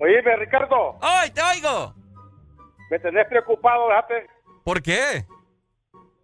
[0.00, 0.98] Oye, Ricardo.
[1.02, 1.94] ¡Ay, te oigo!
[2.90, 4.26] Me tenés preocupado, fíjate.
[4.64, 5.26] ¿Por qué?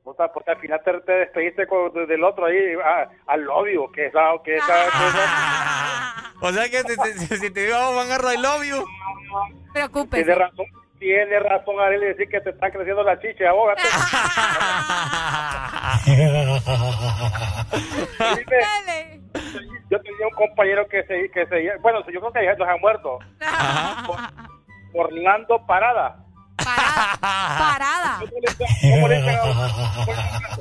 [0.04, 4.06] Puta, Porque al final te, te despediste con, del otro ahí, a- al obvio, que
[4.06, 6.94] esa, que esa, que esa- O sea que si,
[7.26, 8.84] si- si te digo Juan Garro, I love you.
[9.72, 10.22] Preocúpese.
[10.24, 10.66] Tiene razón,
[10.98, 13.80] tiene razón Ariel decir que te está creciendo la chicha, abógate.
[18.36, 19.20] Dime,
[19.90, 22.80] yo tenía un compañero que se, que se bueno, yo creo que ya los han
[22.80, 23.18] muerto.
[24.06, 24.18] Por-
[25.06, 26.23] Orlando Parada.
[26.56, 28.20] Parada.
[28.82, 30.56] ¿Cómo le dicen a-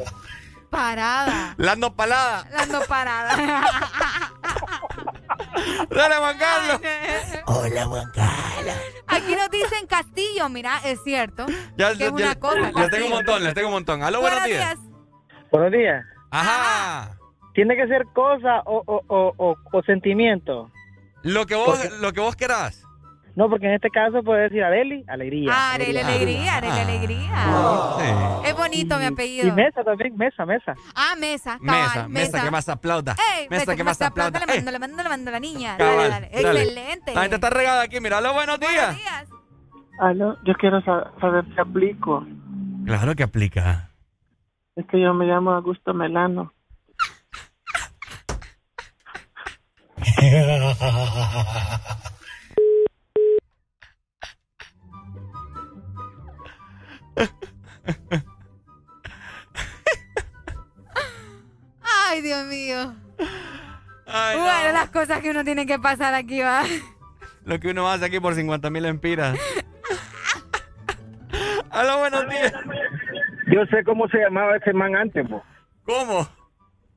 [0.70, 1.54] Parada.
[1.58, 2.48] Lando Palada.
[2.52, 3.36] Lando parada.
[5.90, 6.82] Dale, Juan Carlos.
[7.46, 8.76] Hola, Juan Carlos.
[9.08, 11.46] Aquí nos dicen Castillo, mira, es cierto.
[11.78, 12.72] Ya, que ya- es una ya- cosa.
[12.76, 14.02] les tengo un montón, les tengo un montón.
[14.04, 14.80] Aló, buenos, días.
[15.52, 16.04] Buenos días.
[16.32, 17.12] Ajá.
[17.54, 20.72] ¿Tiene que ser cosa o, o, o, o, o sentimiento?
[21.22, 22.84] Lo que vos, lo que vos querás.
[23.36, 25.50] No, porque en este caso puede decir Areli, alegría.
[25.52, 27.34] Ah, Areli, alegría, Areli, alegría.
[28.46, 29.48] Es bonito mi apellido.
[29.48, 30.76] Y Mesa también, Mesa, Mesa.
[30.96, 33.16] Ah, Mesa, cabal, Mesa, mesa, que más aplauda.
[33.36, 34.40] Ey, mesa, que más aplauda.
[34.40, 35.78] Le mando, le mando, le mando a la niña.
[35.78, 36.44] Cabal, Dale, dale.
[36.44, 36.62] dale.
[36.62, 37.16] Excelente.
[37.16, 38.20] La gente está regada aquí, mira.
[38.20, 38.96] Hola, buenos días.
[40.00, 42.26] Aló, yo quiero sa- saber si aplico.
[42.86, 43.90] Claro que aplica.
[44.76, 46.52] Es que yo me llamo Augusto Melano.
[61.82, 62.94] Ay, Dios mío.
[64.06, 64.44] Ay, no.
[64.44, 66.64] bueno, las cosas que uno tiene que pasar aquí, va.
[67.46, 69.38] Lo que uno hace aquí por 50 mil empiras.
[71.72, 72.54] Hola, buenos días.
[73.48, 75.44] Yo sé cómo se llamaba ese man antes, po.
[75.86, 76.28] ¿Cómo?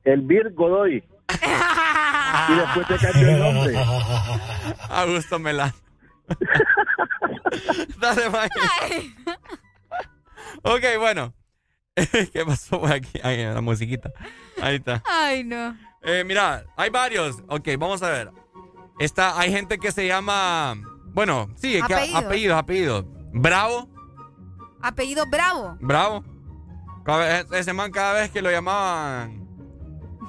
[0.03, 1.03] El Bir Godoy.
[2.49, 3.75] y después te cambió el nombre.
[4.89, 5.73] Augusto Melán.
[7.99, 9.15] Dale, Mike.
[10.63, 11.33] Ok, bueno.
[11.95, 13.19] ¿Qué pasó por aquí?
[13.23, 14.11] Ahí, la musiquita.
[14.61, 15.01] Ahí está.
[15.05, 15.75] Ay, no.
[16.03, 17.37] Eh, mira, hay varios.
[17.47, 18.31] Ok, vamos a ver.
[18.99, 20.75] Está, hay gente que se llama.
[21.13, 22.23] Bueno, sí, Apellidos.
[22.23, 23.05] apellidos, apellidos.
[23.33, 23.89] Bravo,
[24.81, 25.75] Apellido Bravo.
[25.79, 26.23] bravo.
[27.03, 29.47] Cada vez- ese man, cada vez que lo llamaban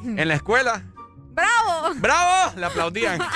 [0.05, 0.85] en la escuela,
[1.33, 1.95] ¡Bravo!
[1.97, 2.53] ¡bravo!
[2.57, 3.21] Le aplaudían.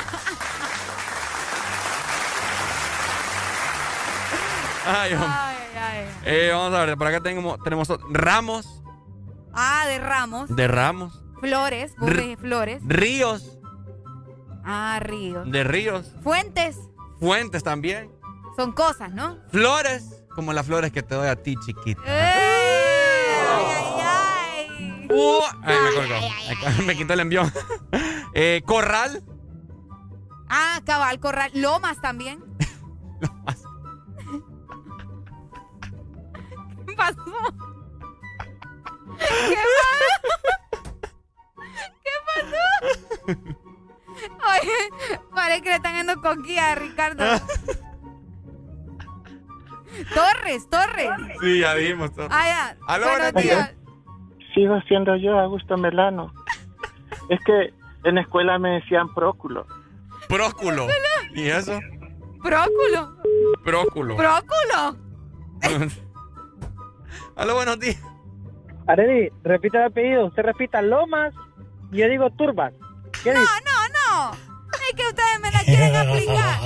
[4.87, 5.29] Ay, hombre.
[5.31, 5.57] Ay,
[5.91, 6.07] ay.
[6.25, 7.89] Eh, vamos a ver, por acá tenemos, tenemos.
[8.11, 8.83] Ramos,
[9.55, 10.55] Ah, de Ramos.
[10.55, 11.23] de Ramos.
[11.41, 11.93] Flores.
[12.01, 12.83] R- Flores.
[12.87, 13.59] Ríos,
[14.65, 15.45] Ah, Río.
[15.45, 16.13] de Ríos.
[16.23, 16.79] Fuentes.
[17.19, 18.11] Fuentes también.
[18.57, 19.39] Son cosas, ¿no?
[19.51, 22.03] Flores, como las flores que te doy a ti, chiquita.
[22.07, 22.23] Ay,
[25.11, 26.83] Uh, ay, me colgó.
[26.87, 27.53] Me, quitó el envión.
[28.35, 29.23] Eh, corral.
[30.49, 31.51] Ah, cabal, corral.
[31.55, 32.43] Lomas también.
[36.93, 37.25] ¿Qué pasó?
[39.19, 41.01] ¿Qué pasó?
[42.05, 42.63] ¿Qué pasó?
[44.53, 44.79] Oye,
[45.35, 47.25] parece que le están dando coquilla a Ricardo.
[50.15, 51.09] Torres, Torres.
[51.41, 52.13] Sí, ya vimos.
[52.15, 52.29] todo.
[52.31, 52.77] Ah, ya.
[52.87, 53.33] Aló, días.
[53.35, 53.75] días.
[54.55, 56.31] Sigo siendo yo, Augusto Melano.
[57.31, 57.73] Es que
[58.05, 59.67] en la escuela me decían próculo.
[60.29, 60.89] Próculo.
[61.35, 61.81] ¿Y eso?
[62.43, 63.17] Próculo.
[63.65, 64.17] Próculo.
[64.17, 64.97] Próculo.
[67.37, 67.97] Aló, buenos días.
[68.87, 70.27] Areli, repita el apellido.
[70.27, 71.33] Usted repita Lomas
[71.93, 72.73] y yo digo Turbas.
[73.23, 73.53] ¿Qué No, dice?
[73.65, 73.73] no,
[74.29, 74.33] no.
[74.73, 76.61] Es que ustedes me la quieren aplicar.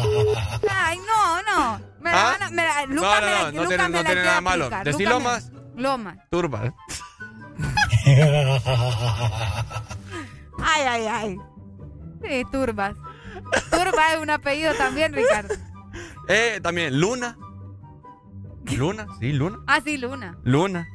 [0.71, 1.81] Ay, no, no.
[2.01, 2.33] Me la ¿Ah?
[2.33, 4.05] van a, me la, No, Lucas no, me la, no, tiene- me no la tiene
[4.05, 4.71] quiere nada malo.
[4.85, 5.53] Decí me- Lomas.
[5.77, 6.17] Lomas.
[6.31, 6.73] Turba.
[10.63, 11.37] Ay, ay, ay.
[12.23, 12.95] Sí, Turbas.
[13.71, 15.55] Turba es un apellido también, Ricardo.
[16.29, 17.37] Eh, también Luna.
[18.75, 19.59] Luna, sí, Luna.
[19.67, 20.39] Ah, sí, Luna.
[20.43, 20.89] Luna.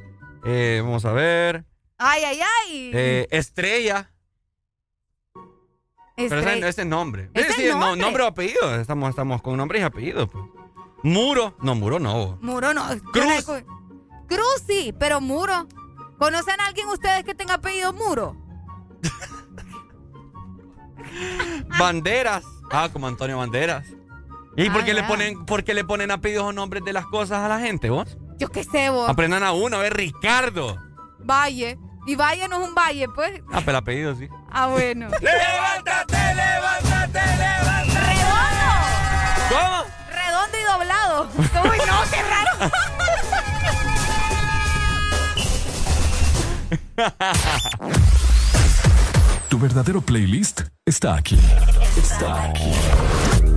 [0.44, 1.64] Eh, vamos a ver.
[1.98, 2.90] Ay, ay, ay.
[2.94, 4.10] Eh, Estrella.
[5.34, 6.68] Pero ese, Estrella.
[6.68, 7.30] ese nombre.
[7.34, 8.00] ¿Es sí, el no- nombre?
[8.00, 8.74] nombre o apellido.
[8.80, 10.28] Estamos, estamos con nombre y apellido.
[10.28, 10.44] pues.
[11.02, 11.56] Muro.
[11.62, 12.38] No, Muro no.
[12.42, 12.84] Muro no.
[13.12, 13.46] Cruz.
[14.28, 15.66] Cruz sí, pero Muro.
[16.18, 18.36] ¿Conocen a alguien ustedes que tenga apellido Muro?
[21.78, 22.44] Banderas.
[22.70, 23.86] Ah, como Antonio Banderas.
[24.56, 27.06] ¿Y por Ah, qué le ponen, por qué le ponen apellidos o nombres de las
[27.06, 28.16] cosas a la gente, vos?
[28.38, 29.08] Yo qué sé, vos.
[29.08, 30.76] Aprendan a uno, a ver, Ricardo.
[31.20, 31.78] Valle.
[32.06, 33.40] Y Valle no es un valle, pues.
[33.52, 34.28] Ah, pero el apellido sí.
[34.50, 35.08] Ah, bueno.
[35.20, 38.08] ¡Levántate, levántate, levántate!
[38.08, 39.48] ¡Redondo!
[39.48, 39.84] ¿Cómo?
[40.10, 41.28] Redondo y doblado.
[41.70, 42.50] Uy, no, qué raro.
[49.48, 51.38] Tu verdadero playlist está aquí.
[51.96, 52.72] Está aquí.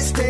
[0.00, 0.29] Este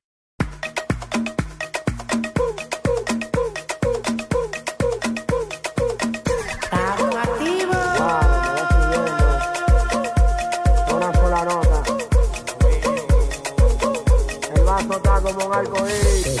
[15.51, 16.40] con arco iris.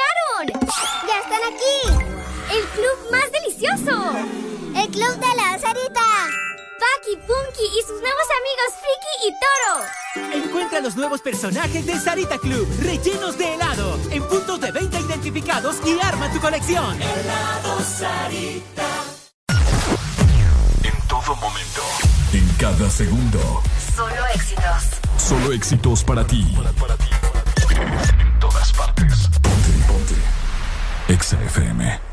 [1.31, 2.03] están aquí!
[2.51, 4.11] ¡El club más delicioso!
[4.75, 6.01] ¡El club de la Sarita!
[6.81, 10.43] Paki, Punky y sus nuevos amigos Friki y Toro.
[10.45, 15.77] Encuentra los nuevos personajes de Sarita Club, rellenos de helado, en puntos de venta identificados
[15.85, 16.99] y arma tu colección.
[17.01, 18.87] Helado Sarita.
[20.83, 21.81] En todo momento,
[22.33, 23.61] en cada segundo.
[23.95, 24.83] Solo éxitos.
[25.17, 26.57] Solo éxitos para ti.
[28.19, 29.40] En todas partes.
[31.21, 32.10] Exa FM.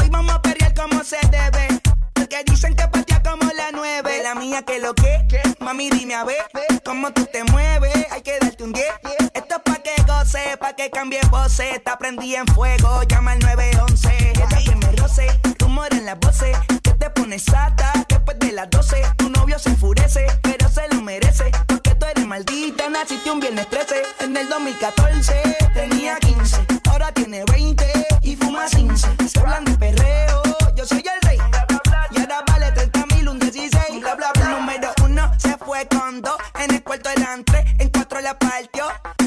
[0.00, 1.80] Hoy vamos a perrear como se debe.
[2.14, 4.22] Porque dicen que patea como la nueve.
[4.22, 5.18] La mía que lo que,
[5.60, 6.44] mami dime a ver
[6.84, 8.06] cómo tú te mueves.
[8.10, 8.86] Hay que darte un 10.
[9.34, 11.76] Esto es pa' que goce, pa' que cambie voces.
[11.76, 14.32] Está prendí en fuego, llama al 911.
[14.34, 15.26] Ella que me roce,
[15.58, 16.56] rumor en las voces.
[16.82, 19.02] Que te pones sata después de las 12.
[19.16, 21.50] Tu novio se enfurece, pero se lo merece.
[21.66, 24.02] Porque tú eres maldita, naciste un viernes 13.
[24.20, 27.89] En el 2014 tenía 15, ahora tiene 20 y fuma
[28.70, 29.08] 15.
[29.28, 30.42] Se hablan de perreo,
[30.74, 31.38] yo soy el rey.
[32.10, 34.00] Y ahora vale 30 mil, un 16.
[34.00, 34.48] Bla, bla, bla.
[34.50, 36.36] Número uno se fue con dos.
[36.58, 38.84] En el cuarto eran tres, en cuatro la partió.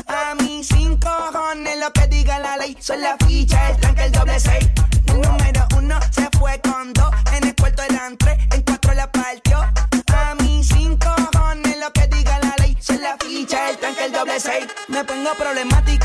[0.08, 2.78] A mí cinco cojones lo que diga la ley.
[2.80, 4.70] Son la ficha, el tranque, el doble seis.
[5.08, 7.12] El número uno se fue con dos.
[7.34, 9.60] En el cuarto eran tres, en cuatro la partió.
[9.60, 12.78] A mí cinco cojones lo que diga la ley.
[12.80, 14.68] Son la ficha, el tranque, el doble seis.
[14.88, 16.03] Me pongo problemático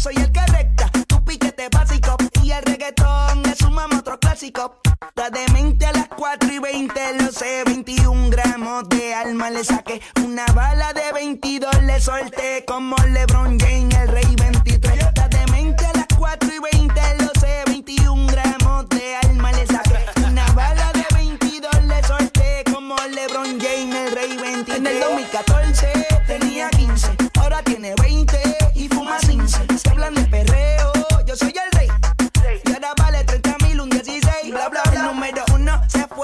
[0.00, 2.16] soy el que recta, tu piquete básico.
[2.42, 4.76] Y el reggaetón es un otro clásico.
[5.14, 10.00] La demente a las 4 y 20, lo sé, 21 gramos de alma le saqué.
[10.24, 14.98] Una bala de 22 le solté como LeBron James, el rey 23.
[15.16, 17.00] La demente a las 4 y 20,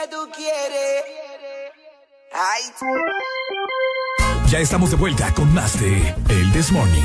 [0.00, 1.04] ¿Qué tú quieres?
[2.32, 2.62] Ay.
[4.48, 7.02] Ya estamos de vuelta con más de El This Morning.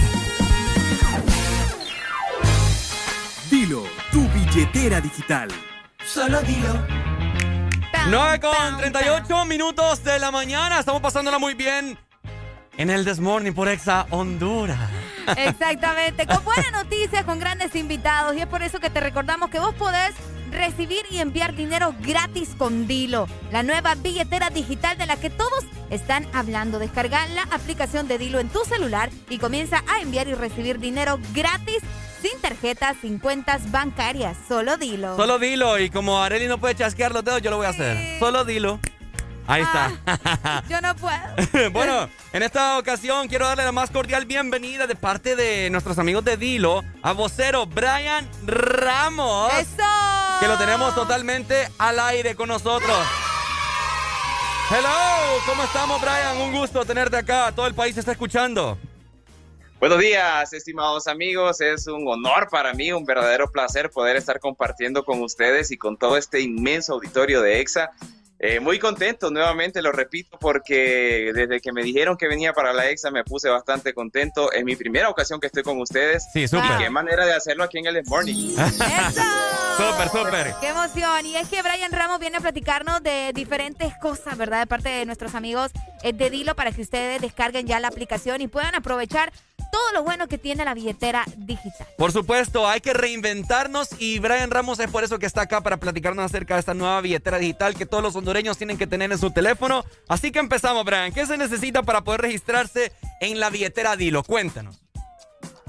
[3.49, 5.47] Dilo, tu billetera digital.
[6.05, 6.85] Solo dilo.
[8.09, 10.79] 9 con 38 minutos de la mañana.
[10.79, 11.97] Estamos pasándola muy bien
[12.77, 14.79] en el Desmorning por Exa Honduras.
[15.37, 18.35] Exactamente, con buenas noticias, con grandes invitados.
[18.35, 20.13] Y es por eso que te recordamos que vos podés
[20.51, 25.65] recibir y enviar dinero gratis con Dilo, la nueva billetera digital de la que todos
[25.89, 26.79] están hablando.
[26.79, 31.19] Descarga la aplicación de Dilo en tu celular y comienza a enviar y recibir dinero
[31.33, 31.79] gratis
[32.21, 34.37] sin tarjetas, sin cuentas bancarias.
[34.47, 35.15] Solo Dilo.
[35.15, 35.79] Solo dilo.
[35.79, 38.19] Y como Areli no puede chasquear los dedos, yo lo voy a hacer.
[38.19, 38.79] Solo dilo.
[39.47, 40.63] Ahí está.
[40.69, 41.71] Yo no puedo.
[41.71, 46.23] bueno, en esta ocasión quiero darle la más cordial bienvenida de parte de nuestros amigos
[46.23, 49.51] de Dilo a vocero Brian Ramos.
[49.53, 50.20] ¡Eso!
[50.41, 52.97] Que lo tenemos totalmente al aire con nosotros.
[54.71, 56.35] Hello, ¿cómo estamos Brian?
[56.37, 57.51] Un gusto tenerte acá.
[57.55, 58.75] Todo el país está escuchando.
[59.79, 61.61] Buenos días, estimados amigos.
[61.61, 65.95] Es un honor para mí, un verdadero placer poder estar compartiendo con ustedes y con
[65.95, 67.91] todo este inmenso auditorio de EXA.
[68.43, 72.89] Eh, muy contento, nuevamente lo repito, porque desde que me dijeron que venía para la
[72.89, 74.51] EXA me puse bastante contento.
[74.51, 76.25] Es mi primera ocasión que estoy con ustedes.
[76.33, 76.71] Sí, súper.
[76.71, 78.55] Y qué manera de hacerlo aquí en el Morning.
[79.77, 80.53] Súper, súper.
[80.59, 81.25] ¡Qué emoción!
[81.25, 84.59] Y es que Brian Ramos viene a platicarnos de diferentes cosas, ¿verdad?
[84.59, 85.71] De parte de nuestros amigos
[86.03, 89.31] eh, de Dilo para que ustedes descarguen ya la aplicación y puedan aprovechar
[89.71, 91.87] todo lo bueno que tiene la billetera digital.
[91.97, 95.77] Por supuesto, hay que reinventarnos y Brian Ramos es por eso que está acá para
[95.77, 99.17] platicarnos acerca de esta nueva billetera digital que todos los hondureños tienen que tener en
[99.17, 99.83] su teléfono.
[100.07, 101.13] Así que empezamos, Brian.
[101.13, 102.91] ¿Qué se necesita para poder registrarse
[103.21, 104.23] en la billetera Dilo?
[104.23, 104.80] Cuéntanos.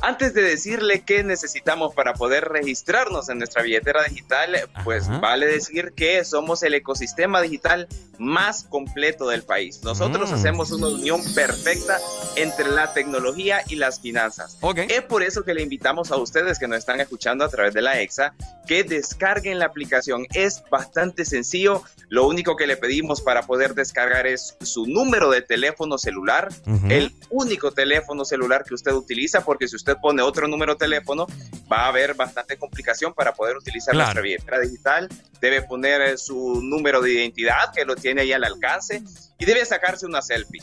[0.05, 5.19] Antes de decirle qué necesitamos para poder registrarnos en nuestra billetera digital, pues Ajá.
[5.21, 7.87] vale decir que somos el ecosistema digital
[8.19, 9.81] más completo del país.
[9.85, 10.35] Nosotros Mm.
[10.35, 11.99] hacemos una unión perfecta
[12.35, 14.59] entre la tecnología y las finanzas.
[14.89, 17.83] Es por eso que le invitamos a ustedes que nos están escuchando a través de
[17.83, 18.35] la EXA
[18.67, 20.27] que descarguen la aplicación.
[20.35, 21.83] Es bastante sencillo.
[22.09, 26.49] Lo único que le pedimos para poder descargar es su número de teléfono celular,
[26.89, 31.27] el único teléfono celular que usted utiliza, porque si usted pone otro número de teléfono,
[31.71, 34.07] va a haber bastante complicación para poder utilizar Claro.
[34.07, 35.09] nuestra billetera digital.
[35.41, 39.03] Debe poner eh, su número de identidad, que lo tiene ahí al alcance,
[39.39, 40.63] y debe sacarse una selfie.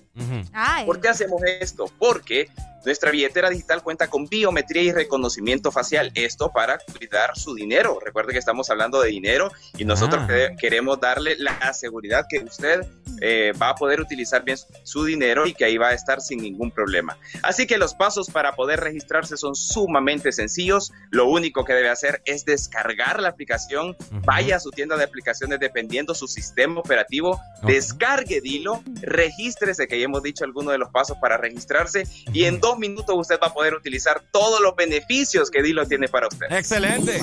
[0.85, 1.85] ¿Por qué hacemos esto?
[1.99, 2.49] Porque
[2.85, 6.11] nuestra billetera digital cuenta con biometría y reconocimiento facial.
[6.16, 7.99] Esto para cuidar su dinero.
[8.03, 10.27] Recuerde que estamos hablando de dinero y nosotros Ah.
[10.27, 12.82] que- queremos darle la seguridad que usted
[13.22, 16.41] eh, va a poder utilizar bien su dinero y que ahí va a estar sin
[16.41, 17.17] ningún problema.
[17.43, 20.93] Así que los pasos para poder registrarse son sumamente sencillos.
[21.11, 25.59] Lo único que debe hacer es descargar la aplicación, vaya a su tienda de aplicaciones
[25.59, 31.17] dependiendo su sistema operativo, descargue Dilo, regístrese, que ya hemos dicho algunos de los pasos
[31.19, 35.61] para registrarse, y en dos minutos usted va a poder utilizar todos los beneficios que
[35.61, 36.48] Dilo tiene para usted.
[36.51, 37.19] Excelente.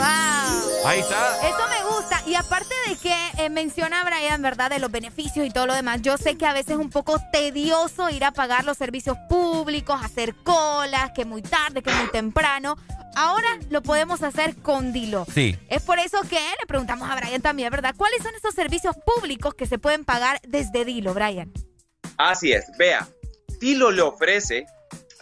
[0.84, 1.48] Ahí está.
[1.48, 2.22] Eso me gusta.
[2.26, 4.70] Y aparte de que eh, menciona Brian, ¿verdad?
[4.70, 7.20] De los beneficios y todo lo demás, yo sé que a veces es un poco
[7.32, 12.76] tedioso ir a pagar los servicios públicos, hacer colas, que muy tarde, que muy temprano.
[13.14, 15.26] Ahora lo podemos hacer con Dilo.
[15.32, 15.56] Sí.
[15.68, 17.94] Es por eso que le preguntamos a Brian también, ¿verdad?
[17.96, 21.50] ¿Cuáles son esos servicios públicos que se pueden pagar desde Dilo, Brian?
[22.18, 23.08] Así es, vea,
[23.60, 24.66] Dilo le ofrece,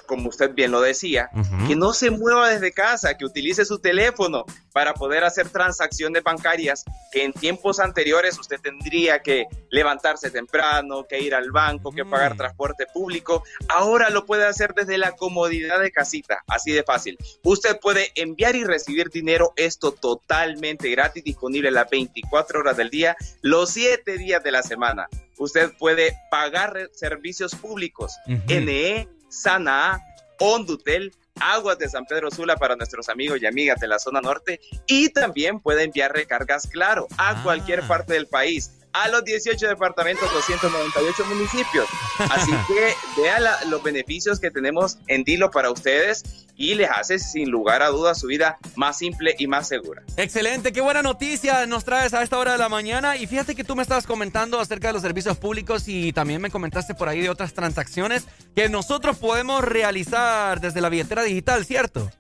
[0.07, 1.31] como usted bien lo decía,
[1.67, 6.85] que no se mueva desde casa, que utilice su teléfono para poder hacer transacciones bancarias
[7.13, 12.37] que en tiempos anteriores usted tendría que levantarse temprano, que ir al banco, que pagar
[12.37, 13.45] transporte público.
[13.69, 17.19] Ahora lo puede hacer desde la comodidad de casita, así de fácil.
[17.43, 23.17] Usted puede enviar y recibir dinero, esto totalmente gratis, disponible las 24 horas del día,
[23.43, 25.09] los 7 días de la semana.
[25.39, 30.01] Usted puede pagar servicios públicos, NE, Sana,
[30.39, 34.61] Ondutel, Aguas de San Pedro Sula para nuestros amigos y amigas de la zona norte.
[34.87, 40.33] Y también puede enviar recargas claro a cualquier parte del país a los 18 departamentos,
[40.33, 41.87] 298 municipios.
[42.19, 47.19] Así que vea la- los beneficios que tenemos en Dilo para ustedes y les hace
[47.19, 50.03] sin lugar a dudas su vida más simple y más segura.
[50.17, 53.17] Excelente, qué buena noticia nos traes a esta hora de la mañana.
[53.17, 56.51] Y fíjate que tú me estabas comentando acerca de los servicios públicos y también me
[56.51, 58.25] comentaste por ahí de otras transacciones
[58.55, 62.11] que nosotros podemos realizar desde la billetera digital, ¿cierto?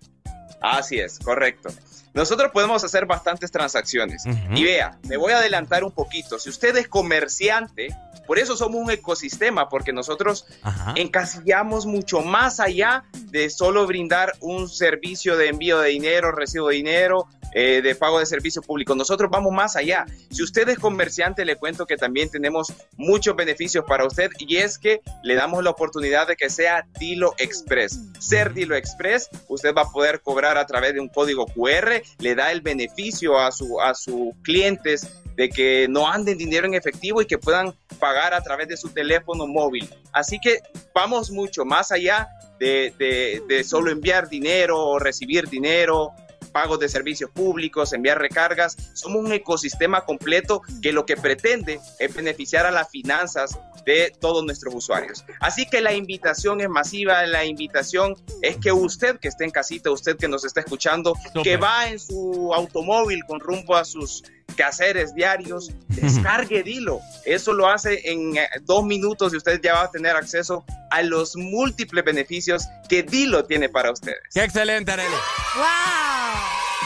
[0.61, 1.69] Así es, correcto.
[2.15, 4.25] Nosotros podemos hacer bastantes transacciones.
[4.55, 6.39] Y vea, me voy a adelantar un poquito.
[6.39, 7.89] Si usted es comerciante,
[8.26, 10.47] por eso somos un ecosistema, porque nosotros
[10.94, 16.76] encasillamos mucho más allá de solo brindar un servicio de envío de dinero, recibo de
[16.76, 17.26] dinero,
[17.57, 18.97] eh, de pago de servicio público.
[18.97, 20.07] Nosotros vamos más allá.
[20.28, 24.76] Si usted es comerciante, le cuento que también tenemos muchos beneficios para usted y es
[24.76, 28.01] que le damos la oportunidad de que sea Dilo Express.
[28.18, 32.34] Ser Dilo Express, usted va a poder cobrar a través de un código QR, le
[32.34, 37.20] da el beneficio a su a sus clientes de que no anden dinero en efectivo
[37.20, 39.89] y que puedan pagar a través de su teléfono móvil.
[40.12, 40.60] Así que
[40.94, 42.28] vamos mucho más allá
[42.60, 46.12] de, de- de solo enviar dinero o recibir dinero,
[46.55, 48.76] pagos de servicios públicos, enviar recargas.
[48.94, 54.44] Somos un ecosistema completo que lo que pretende es beneficiar a las finanzas de todos
[54.44, 55.24] nuestros usuarios.
[55.41, 59.91] Así que la invitación es masiva, la invitación es que usted que esté en casita,
[59.91, 64.23] usted que nos está escuchando, que va en su automóvil con rumbo a sus
[64.56, 67.00] quehaceres diarios, descargue Dilo.
[67.24, 71.02] Eso lo hace en eh, dos minutos y usted ya va a tener acceso a
[71.02, 74.20] los múltiples beneficios que Dilo tiene para ustedes.
[74.32, 75.14] Qué excelente, Arely.
[75.56, 75.64] ¡Wow!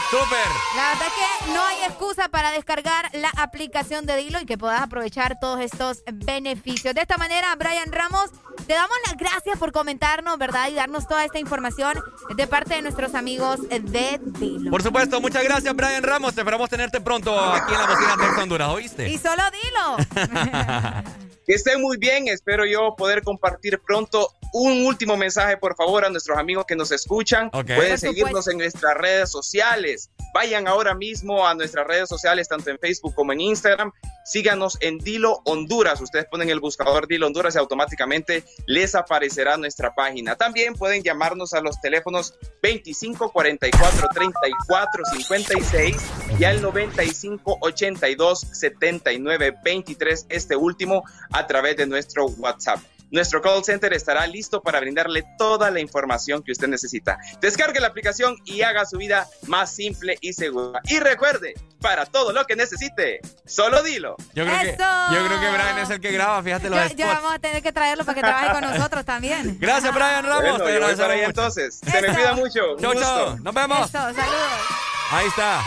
[0.09, 0.39] ¡Súper!
[0.75, 4.81] La verdad que no hay excusa para descargar la aplicación de Dilo y que puedas
[4.81, 6.95] aprovechar todos estos beneficios.
[6.95, 8.31] De esta manera, Brian Ramos,
[8.69, 10.69] te damos las gracias por comentarnos, ¿verdad?
[10.69, 11.99] Y darnos toda esta información
[12.35, 14.69] de parte de nuestros amigos de Dilo.
[14.69, 16.37] Por supuesto, muchas gracias, Brian Ramos.
[16.37, 19.09] Esperamos tenerte pronto aquí en la bocina de Honduras, ¿oíste?
[19.09, 21.03] Y solo Dilo.
[21.47, 26.09] Que estén muy bien, espero yo poder compartir pronto un último mensaje, por favor, a
[26.09, 27.49] nuestros amigos que nos escuchan.
[27.51, 30.09] Pueden seguirnos en nuestras redes sociales.
[30.33, 33.91] Vayan ahora mismo a nuestras redes sociales, tanto en Facebook como en Instagram.
[34.25, 35.99] Síganos en Dilo Honduras.
[36.01, 40.35] Ustedes ponen el buscador Dilo Honduras y automáticamente les aparecerá nuestra página.
[40.35, 45.95] También pueden llamarnos a los teléfonos 25 44 34 56
[46.39, 52.79] y al 95 82 79 23, este último a través de nuestro WhatsApp.
[53.11, 57.17] Nuestro call center estará listo para brindarle toda la información que usted necesita.
[57.41, 60.81] Descargue la aplicación y haga su vida más simple y segura.
[60.85, 63.19] Y recuerde, para todo lo que necesite.
[63.45, 64.15] Solo dilo.
[64.33, 66.95] Yo creo, que, yo creo que Brian es el que graba, fíjate los spots.
[66.95, 69.57] ya vamos a tener que traerlo para que trabaje con nosotros también.
[69.61, 70.41] Gracias, Brian Ramos.
[70.41, 71.29] Bueno, te yo voy mucho.
[71.29, 71.79] entonces.
[71.83, 72.77] Se me cuida mucho.
[72.79, 73.37] Chau, chau.
[73.39, 73.89] Nos vemos.
[73.89, 74.79] Eso, saludos.
[75.11, 75.63] Ahí está.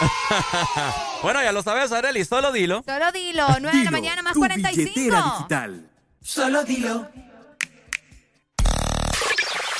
[1.22, 2.82] bueno, ya lo sabes, Areli, solo dilo.
[2.86, 4.94] Solo dilo, 9 de la mañana más tu 45.
[4.94, 5.90] billetera digital.
[6.22, 7.08] Solo dilo.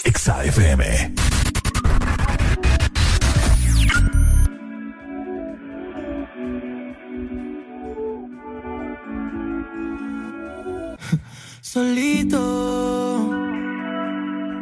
[0.05, 1.15] Exa FM.
[11.61, 12.39] solito.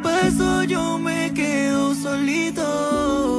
[0.03, 3.38] Por eso yo me quedo solito.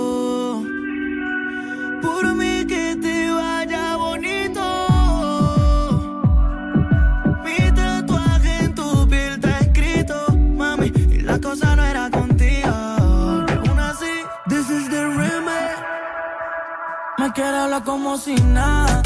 [17.41, 19.00] Quiere hablar como si nada,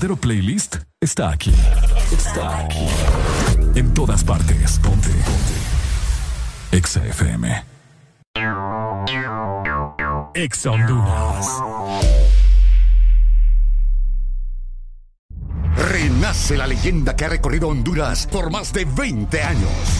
[0.00, 1.52] verdadero playlist está aquí.
[2.10, 2.86] Está aquí.
[3.74, 4.78] En todas partes.
[4.78, 5.10] Ponte.
[5.10, 6.76] Ponte.
[6.76, 7.64] Exa FM.
[10.34, 11.46] Exa Honduras.
[15.76, 19.99] Renace la leyenda que ha recorrido Honduras por más de 20 años.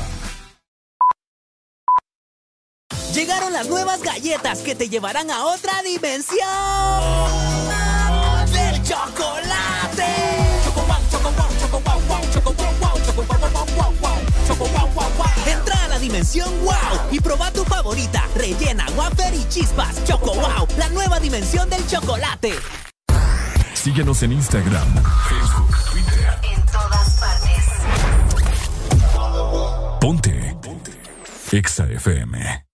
[3.61, 6.49] las nuevas galletas que te llevarán a otra dimensión
[8.51, 10.05] del chocolate.
[15.45, 16.73] Entra a la dimensión wow
[17.11, 20.03] y proba tu favorita, rellena, wafer y chispas.
[20.05, 22.55] Choco wow, la nueva dimensión del chocolate.
[23.75, 26.39] Síguenos en Instagram, Facebook, Twitter.
[26.51, 27.65] En todas partes.
[29.99, 30.57] Ponte.
[30.63, 30.91] Ponte.
[31.51, 32.70] Exa FM.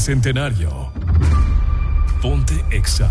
[0.00, 0.90] bicentenario.
[2.22, 3.10] Ponte Exa.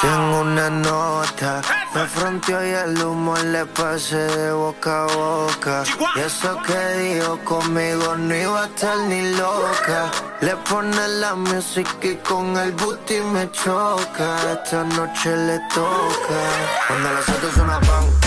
[0.00, 1.60] Tengo una nota,
[1.94, 5.82] me fronteó y el humo le pasé de boca a boca.
[6.14, 10.10] Y eso que dijo conmigo no iba a estar ni loca.
[10.42, 14.28] Le pone la música y con el booty me choca.
[14.52, 16.38] Esta noche le toca.
[16.86, 18.21] Cuando es una pan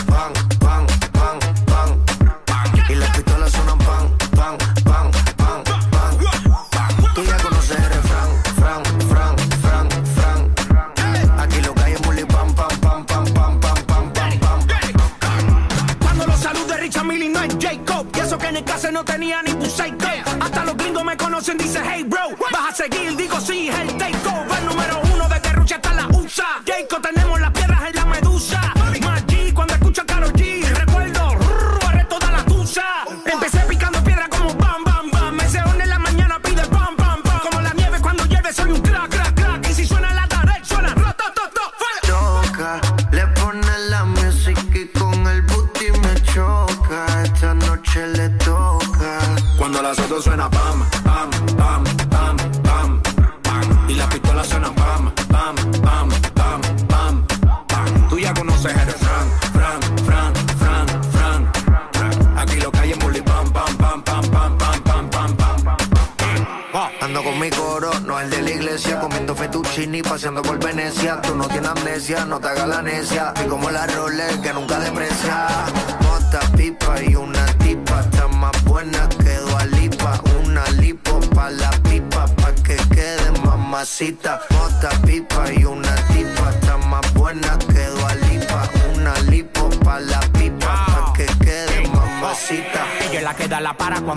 [70.85, 73.33] necia, tú no tienes amnesia, no te hagas la necia.
[73.43, 75.74] Y como la Rolex que nunca deprecia.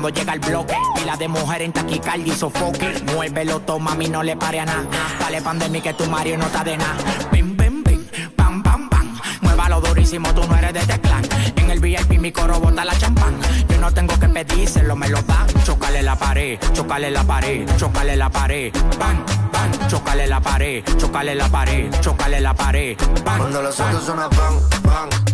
[0.01, 0.77] cuando llega el bloque.
[0.95, 3.03] Pila de mujer en taquicardia y sofoque.
[3.13, 4.87] Muévelo, toma, a mí no le pare a nada.
[5.19, 6.95] Dale pandemia que tu Mario no está de nada.
[7.33, 9.19] Bim, bim, bim, pam, pam, pam.
[9.41, 11.25] Muévalo durísimo, tú no eres de este teclán.
[11.57, 13.41] En el VIP mi coro bota la champán.
[13.69, 15.45] Yo no tengo que pedírselo, me lo da.
[15.65, 18.73] Chocale la pared, chocale la pared, chocale la pared.
[19.01, 22.97] Bam, bam, chocale la pared, chocale la pared, chocale la pared.
[23.25, 25.28] Cuando los autos suenan, bam, bam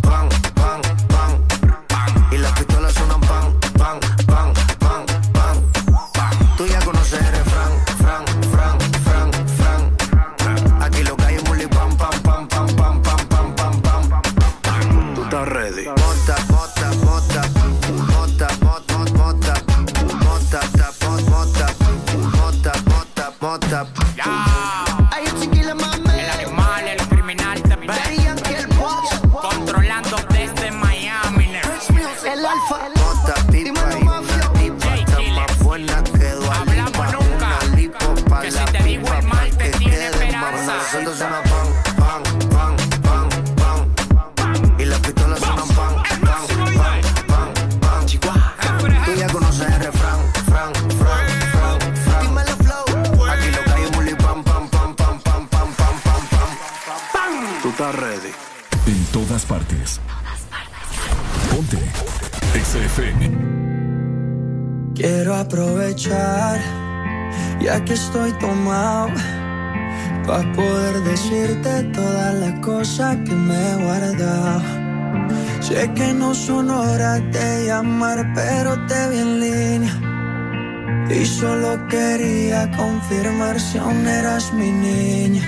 [82.76, 85.44] confirmar si aún eras mi niña.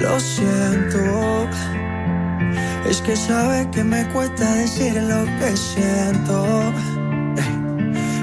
[0.00, 1.48] Lo siento,
[2.88, 6.72] es que sabe que me cuesta decir lo que siento.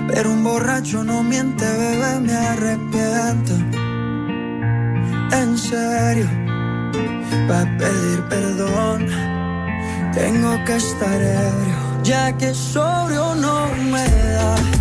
[0.07, 3.53] Pero un borracho no miente, bebé, me arrepiento.
[5.31, 6.27] En serio,
[7.49, 9.07] va a pedir perdón.
[10.13, 14.80] Tengo que estar ebrio, ya que sobrio no me da.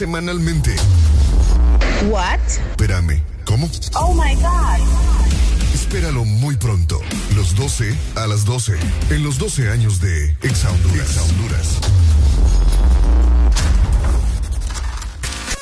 [0.00, 0.74] Semanalmente.
[2.08, 2.40] What?
[2.70, 3.68] Espérame, ¿cómo?
[3.96, 4.80] Oh my god.
[5.74, 6.98] Espéralo muy pronto.
[7.36, 8.78] Los 12 a las 12.
[9.10, 11.06] En los 12 años de Exa Honduras.
[11.06, 11.78] Exa Honduras.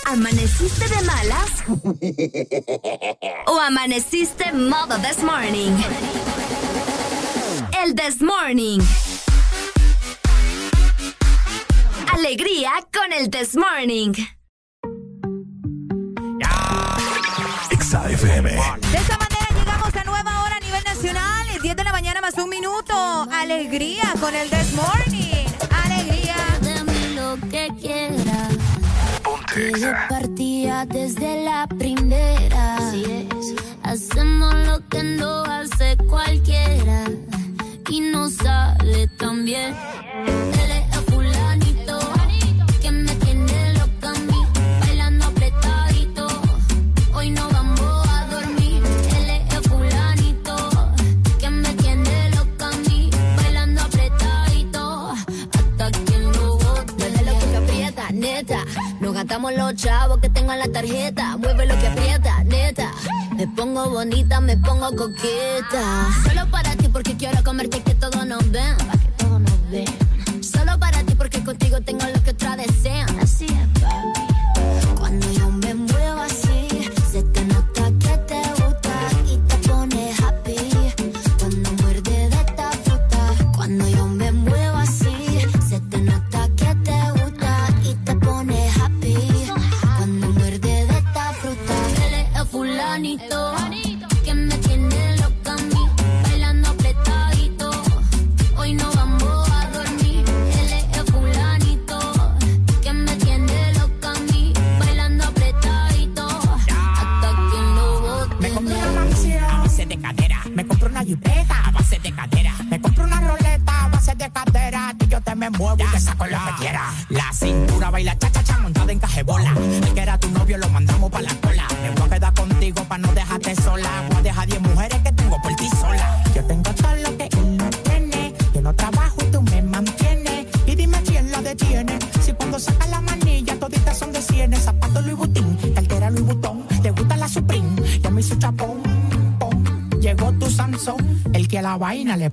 [0.04, 1.50] ¿Amaneciste de malas?
[3.48, 5.72] ¿O amaneciste modo this morning?
[7.82, 8.78] El this morning.
[13.98, 14.37] Morning.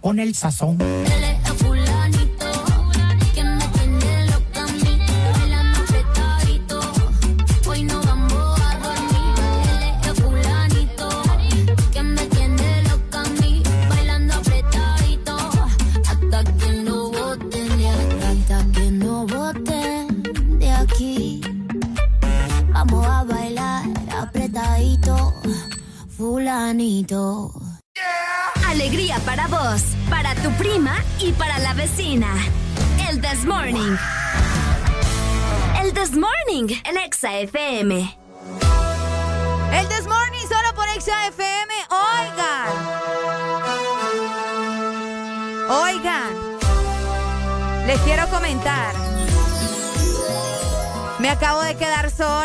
[0.05, 0.84] Pone el sazón.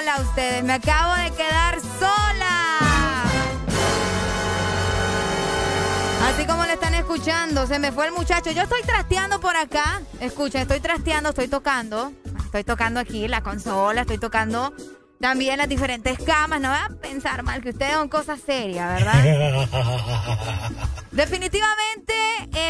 [0.00, 0.64] Sola, ustedes.
[0.64, 2.78] Me acabo de quedar sola.
[6.28, 8.50] Así como le están escuchando, se me fue el muchacho.
[8.52, 10.00] Yo estoy trasteando por acá.
[10.20, 12.12] Escucha, estoy trasteando, estoy tocando.
[12.44, 14.72] Estoy tocando aquí la consola, estoy tocando
[15.20, 16.60] también las diferentes camas.
[16.60, 19.68] No voy a pensar mal que ustedes son cosas serias, ¿verdad?
[21.12, 22.12] Definitivamente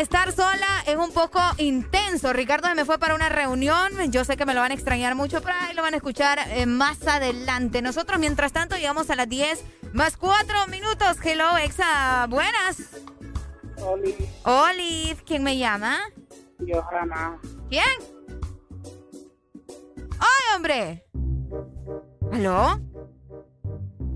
[0.01, 2.33] estar sola es un poco intenso.
[2.33, 3.93] Ricardo se me fue para una reunión.
[4.11, 6.39] Yo sé que me lo van a extrañar mucho, pero ahí lo van a escuchar
[6.49, 7.83] eh, más adelante.
[7.83, 9.63] Nosotros, mientras tanto, llegamos a las 10
[9.93, 11.19] más 4 minutos.
[11.23, 12.27] Hello, Exa.
[12.29, 12.79] Buenas.
[13.83, 15.99] Oli, Olive, ¿quién me llama?
[16.59, 17.39] Johanna.
[17.69, 17.85] ¿Quién?
[20.19, 21.07] ¡Ay, hombre!
[22.33, 22.81] ¿Aló?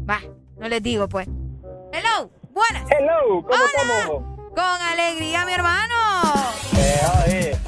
[0.09, 0.21] Va,
[0.59, 1.27] no les digo, pues.
[1.93, 2.85] Hello, buenas.
[2.91, 3.67] Hello, ¿cómo Hola.
[3.67, 4.23] estamos?
[4.55, 5.95] Con alegría, mi hermano.
[6.77, 7.59] Eh, oye,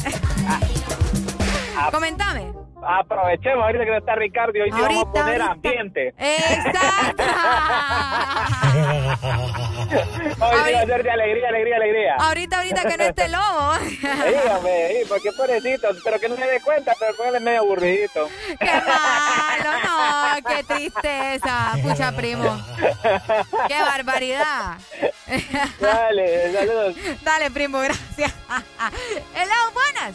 [1.90, 2.52] Comentame.
[2.88, 5.52] Aprovechemos ahorita que no está Ricardo y hoy sí vamos a Ahorita, poner ahorita.
[5.52, 6.14] ambiente.
[6.18, 7.22] Exacto.
[10.38, 12.14] Hoy sí va a ser de alegría, alegría, alegría.
[12.18, 13.72] ahorita, ahorita que no esté lobo.
[13.78, 18.28] Dígame, sí, porque pobrecito, pero que no se dé cuenta, pero póngale medio aburridito.
[18.58, 21.74] Qué malo, no, qué tristeza.
[21.82, 22.60] Pucha, primo.
[23.68, 24.76] Qué barbaridad.
[25.80, 26.96] Dale, saludos.
[27.22, 28.32] Dale, primo, gracias.
[29.34, 30.14] Hello, buenas.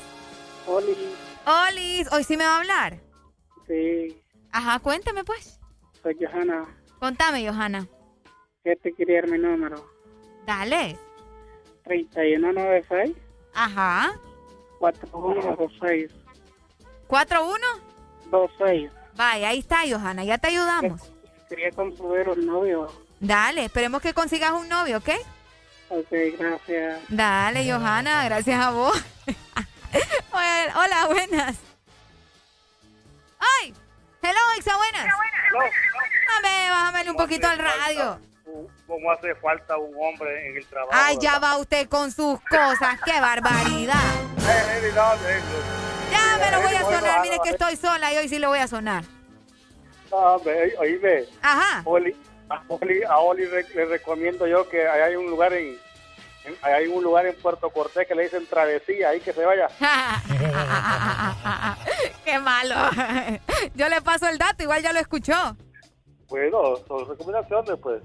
[0.68, 0.96] Oli.
[1.46, 3.00] Olis, ¿hoy sí me va a hablar?
[3.68, 4.22] Sí.
[4.52, 5.60] Ajá, cuéntame pues.
[6.02, 6.66] Soy Johanna.
[7.00, 7.88] Contame, Johanna.
[8.64, 9.84] ¿Qué te quería dar mi número?
[10.46, 10.98] Dale.
[11.84, 13.16] 3196
[13.54, 14.12] Ajá.
[14.80, 16.12] 4126.
[17.08, 17.58] ¿4-1?
[18.32, 18.92] 26.
[19.16, 21.02] Vaya, ahí está, Johanna, ya te ayudamos.
[21.50, 22.88] Quería conseguir un novio.
[23.20, 25.10] Dale, esperemos que consigas un novio, ¿ok?
[25.90, 26.08] Ok,
[26.40, 27.02] gracias.
[27.10, 28.94] Dale, Johanna, gracias a vos.
[30.34, 31.56] Hola, buenas.
[33.40, 33.74] ¡Ay!
[34.22, 35.06] Hello, Exa, buenas.
[35.06, 38.20] Dame, bájame un poquito al radio.
[38.88, 40.92] ¿Cómo hace falta un hombre en el trabajo?
[40.94, 43.00] Ay, ya va usted con sus cosas.
[43.06, 43.96] ¡Qué barbaridad!
[46.12, 47.22] Ya me lo voy a sonar.
[47.22, 49.04] Mire que estoy sola y hoy sí lo voy a sonar.
[50.12, 50.36] No,
[50.80, 51.26] oíme.
[51.42, 51.82] Ajá.
[51.86, 52.16] Oli,
[52.50, 55.78] a Oli, a Oli le recomiendo yo que hay un lugar en,
[56.62, 59.68] hay un lugar en Puerto Cortés que le dicen travesía, ahí que se vaya.
[62.26, 62.76] ¡Qué malo!
[63.76, 65.56] Yo le paso el dato, igual ya lo escuchó.
[66.30, 68.02] Bueno, son recomendaciones, pues.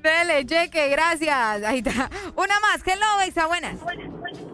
[0.00, 1.62] Dele, cheque, gracias.
[1.62, 2.08] Ahí está.
[2.36, 2.80] Una más.
[2.86, 3.76] Hello, Exa, buenas.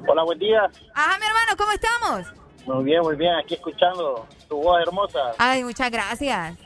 [0.08, 0.68] Hola, buen día.
[0.94, 2.26] Ajá, mi hermano, ¿cómo estamos?
[2.66, 3.32] Muy bien, muy bien.
[3.36, 5.20] Aquí escuchando tu voz hermosa.
[5.38, 6.56] Ay, muchas gracias.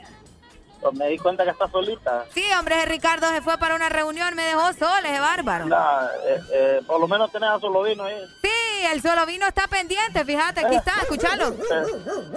[0.81, 2.25] Pues me di cuenta que estás solita.
[2.33, 5.65] Sí, hombre, ese Ricardo se fue para una reunión, me dejó sola, es bárbaro.
[5.65, 8.15] Nah, eh, eh, por lo menos tenés a solo vino ahí.
[8.41, 11.55] Sí, el solo vino está pendiente, fíjate, aquí está, escúchalo.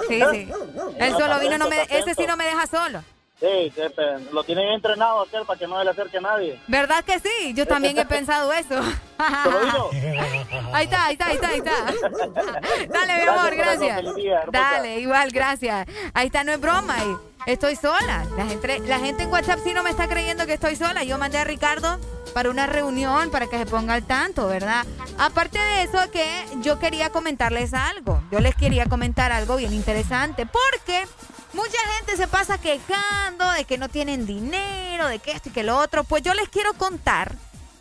[0.09, 0.53] Sí, sí.
[0.99, 3.03] El solo vino no me, ese sí no me deja solo.
[3.41, 3.73] Sí,
[4.33, 6.61] lo tienen entrenado aquel para que no se le acerque a nadie.
[6.67, 7.55] ¿Verdad que sí?
[7.55, 8.81] Yo también he pensado eso.
[10.73, 11.73] Ahí está, ahí está, ahí está, ahí está.
[12.89, 14.15] Dale, mi amor, gracias.
[14.17, 14.43] Día.
[14.51, 15.87] Dale, igual, gracias.
[16.15, 16.97] Ahí está, no es broma.
[17.47, 18.27] Estoy sola.
[18.37, 21.05] La gente, la gente en WhatsApp sí no me está creyendo que estoy sola.
[21.05, 21.99] Yo mandé a Ricardo
[22.35, 24.85] para una reunión para que se ponga al tanto, ¿verdad?
[25.19, 26.27] Aparte de eso, que
[26.61, 28.21] yo quería comentarles algo.
[28.31, 30.47] Yo les quería comentar algo bien interesante.
[30.47, 31.05] Porque
[31.59, 35.65] mucha gente se pasa quejando de que no tienen dinero, de que esto y que
[35.65, 36.05] lo otro.
[36.05, 37.35] Pues yo les quiero contar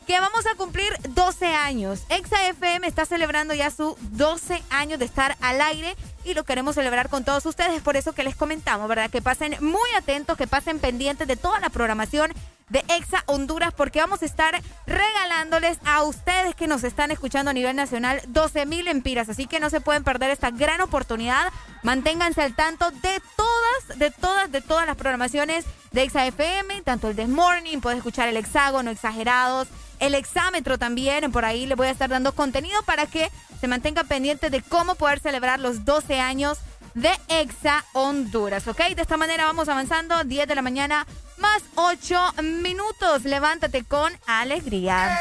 [0.08, 2.02] que vamos a cumplir 12 años.
[2.10, 5.96] Exa FM está celebrando ya su 12 años de estar al aire
[6.28, 7.82] y lo queremos celebrar con todos ustedes.
[7.82, 9.10] Por eso que les comentamos, ¿verdad?
[9.10, 12.34] Que pasen muy atentos, que pasen pendientes de toda la programación
[12.70, 17.54] de Exa Honduras porque vamos a estar regalándoles a ustedes que nos están escuchando a
[17.54, 19.30] nivel nacional 12 mil empiras.
[19.30, 21.52] Así que no se pueden perder esta gran oportunidad.
[21.84, 27.08] Manténganse al tanto de todas, de todas, de todas las programaciones de Exa FM, tanto
[27.08, 31.32] el This Morning, puedes escuchar el hexágono, exagerados, el exámetro también.
[31.32, 34.96] Por ahí les voy a estar dando contenido para que se mantenga pendiente de cómo
[34.96, 36.60] poder celebrar los 12 años
[36.94, 38.78] de Exa Honduras, ¿ok?
[38.96, 41.06] De esta manera vamos avanzando, 10 de la mañana
[41.38, 43.24] más 8 minutos.
[43.24, 45.18] Levántate con alegría.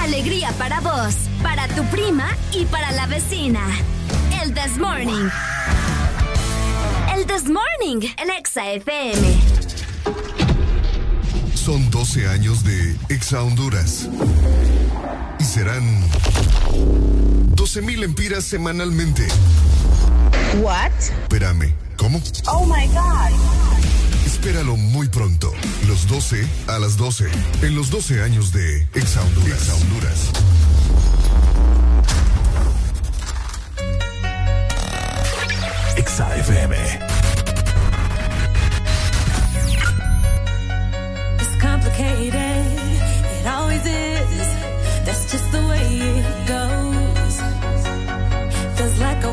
[0.00, 3.60] Alegría para vos, para tu prima y para la vecina.
[4.42, 5.28] El This Morning.
[7.14, 10.47] El This Morning, el Exa FM.
[11.68, 14.08] Son 12 años de Exa Honduras.
[15.38, 15.84] Y serán
[17.56, 19.28] 12 mil empiras semanalmente.
[20.62, 20.92] What?
[21.24, 22.22] Espérame, ¿cómo?
[22.46, 23.38] Oh my god.
[24.24, 25.52] Espéralo muy pronto.
[25.86, 27.28] Los 12 a las 12.
[27.60, 29.60] En los 12 años de Exa Honduras.
[29.60, 30.30] Exa Honduras.
[35.98, 37.07] Exa FM.
[41.78, 42.66] Complicated.
[43.40, 44.48] It always is.
[45.04, 45.86] That's just the way
[46.20, 47.34] it goes.
[48.76, 49.24] Feels like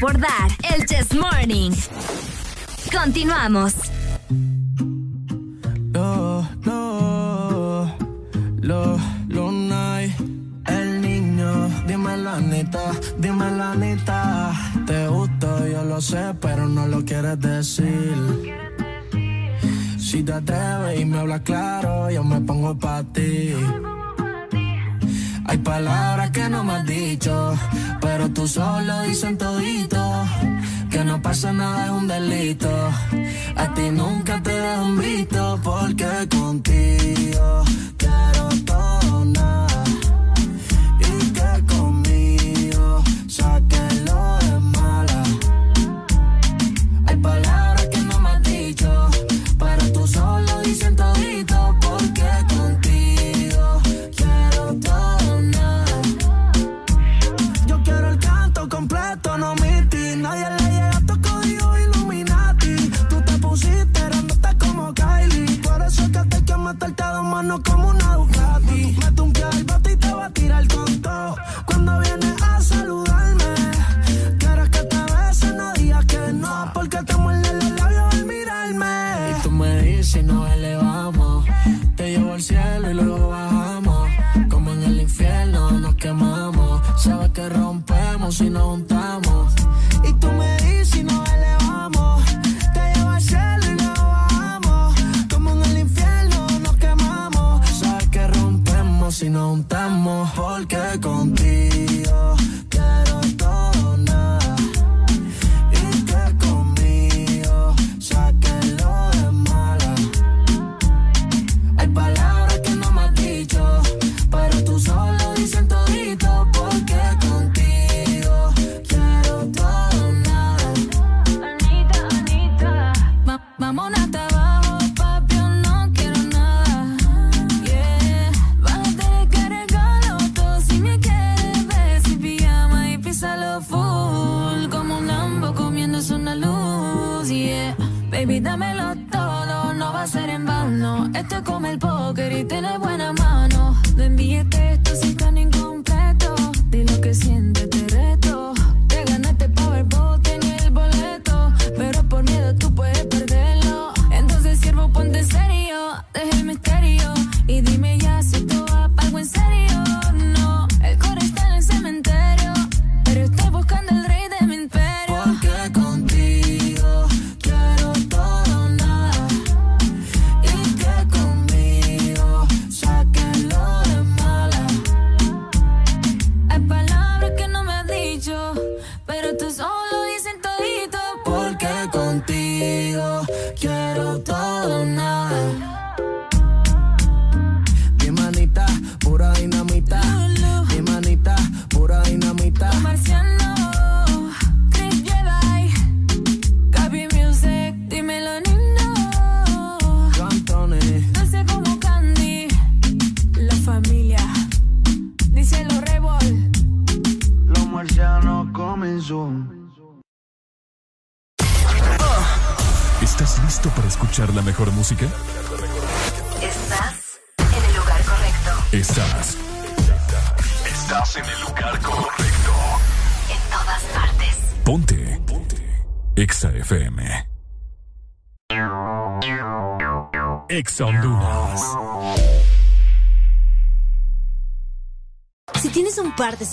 [0.00, 0.50] por dar.
[0.74, 1.72] El Chess Morning.
[2.92, 3.87] Continuamos.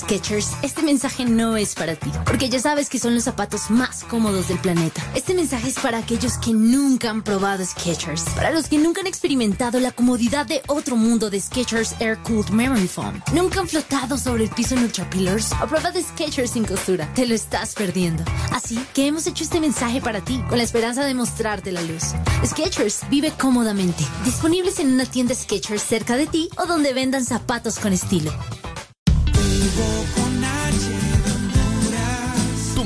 [0.06, 4.04] Skechers, este mensaje no es para ti, porque ya sabes que son los zapatos más
[4.04, 5.02] cómodos del planeta.
[5.16, 9.08] Este mensaje es para aquellos que nunca han probado Skechers, para los que nunca han
[9.08, 14.20] experimentado la comodidad de otro mundo de Skechers Air Cooled Memory Foam, nunca han flotado
[14.20, 17.12] sobre el piso en Ultra Pillars o prueba de Skechers sin costura.
[17.16, 18.24] Te lo estás perdiendo.
[18.52, 22.14] Así que hemos hecho este mensaje para ti, con la esperanza de mostrarte la luz.
[22.46, 27.80] Skechers vive cómodamente, disponibles en una tienda Skechers cerca de ti o donde vendan zapatos
[27.80, 28.32] con estilo.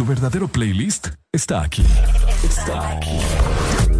[0.00, 1.84] Tu verdadero playlist está aquí.
[2.42, 3.20] Está aquí.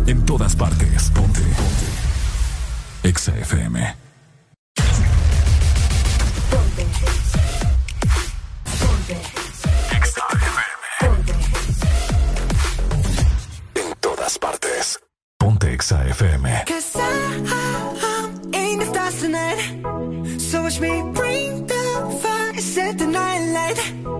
[0.06, 1.10] En todas partes.
[1.10, 1.42] Ponte.
[1.42, 3.06] Ponte.
[3.06, 3.96] Exa FM.
[9.94, 10.62] Exa FM.
[13.74, 14.98] En todas partes.
[15.36, 16.64] Ponte Exa FM.
[16.66, 20.40] Cause I'm in the stars tonight.
[20.40, 24.19] So watch me bring the fire, set the night light.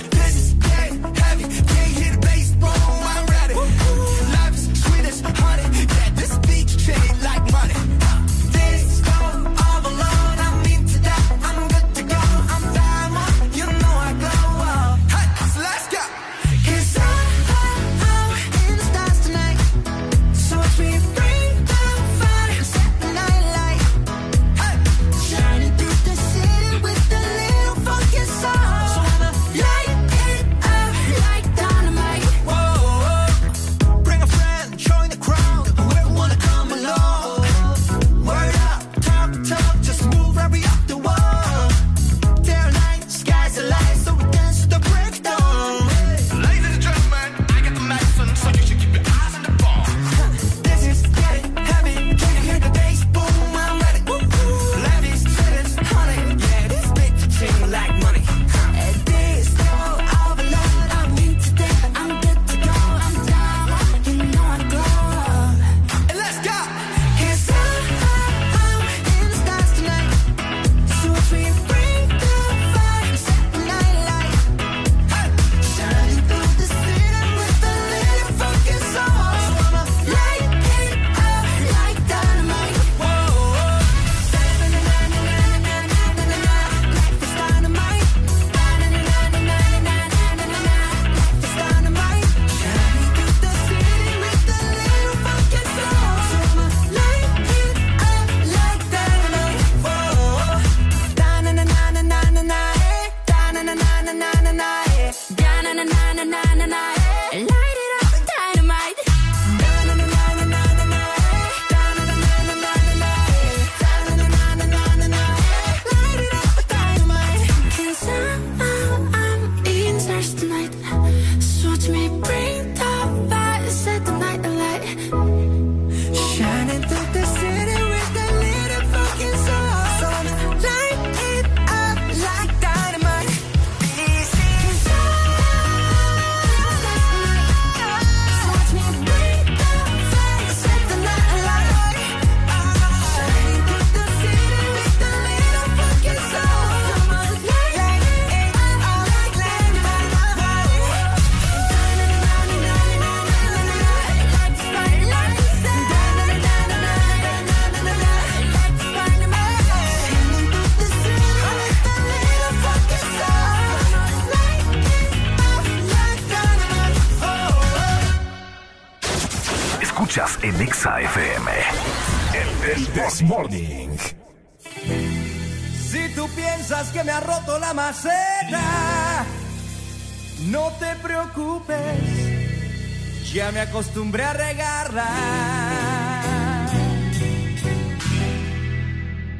[183.61, 185.07] acostumbré a regarla.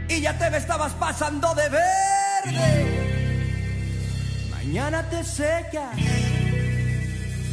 [0.08, 1.82] Y ya te me estabas pasando de ver.
[2.46, 3.02] verde.
[4.52, 5.96] Mañana te secas,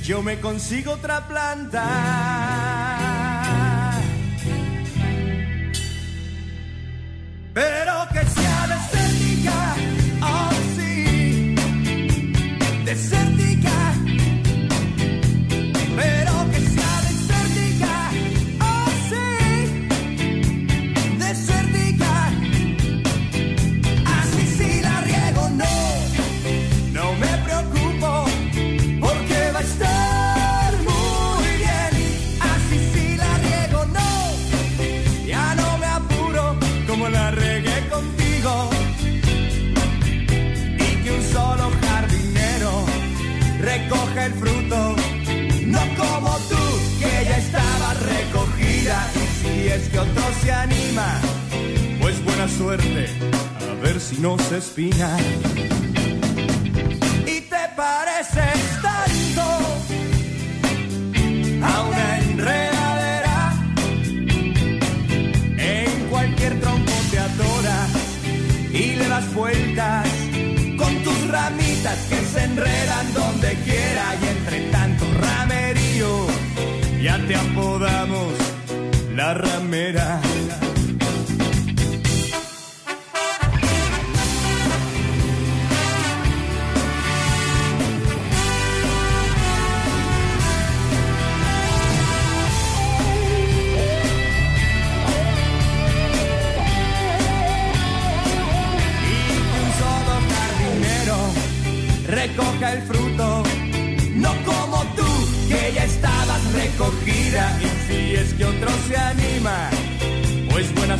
[0.02, 2.27] yo me consigo otra planta.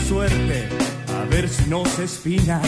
[0.06, 0.68] Suerte,
[1.20, 2.60] a ver si no se espina.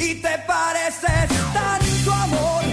[0.00, 2.64] Y te pareces tanto amor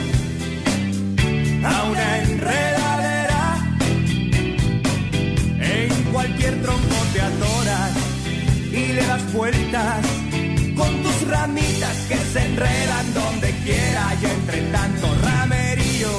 [1.63, 3.43] a una enredadera,
[5.59, 7.91] en cualquier tronco te atoras
[8.71, 10.05] y le das vueltas
[10.75, 16.09] con tus ramitas que se enredan donde quiera y entre tanto ramerío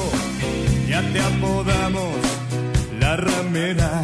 [0.88, 2.16] ya te apodamos
[3.00, 4.01] la ramera.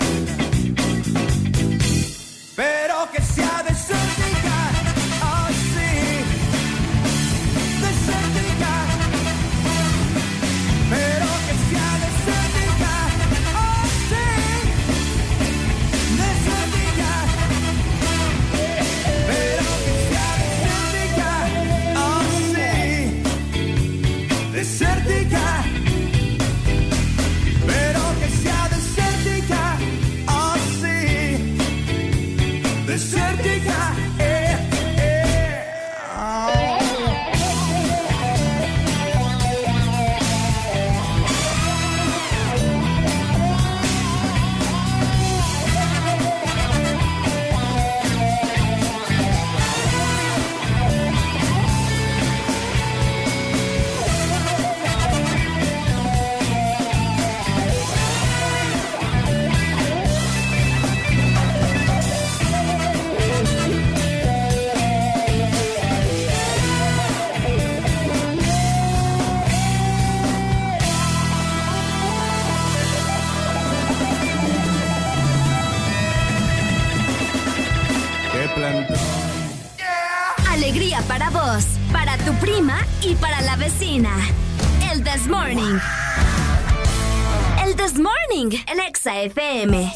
[88.99, 89.93] Exa FM.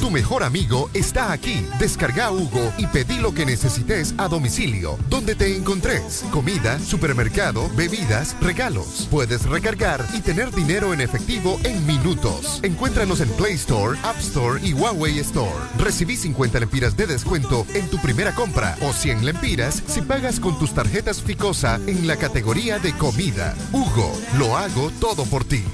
[0.00, 1.66] Tu mejor amigo está aquí.
[1.78, 6.24] Descarga Hugo y pedí lo que necesites a domicilio, donde te encontres.
[6.30, 9.08] Comida, supermercado, bebidas, regalos.
[9.10, 12.60] Puedes recargar y tener dinero en efectivo en minutos.
[12.62, 15.54] Encuéntranos en Play Store, App Store y Huawei Store.
[15.78, 20.58] Recibí 50 lempiras de descuento en tu primera compra o 100 lempiras si pagas con
[20.58, 23.54] tus tarjetas Ficosa en la categoría de comida.
[23.72, 25.64] Hugo, lo hago todo por ti.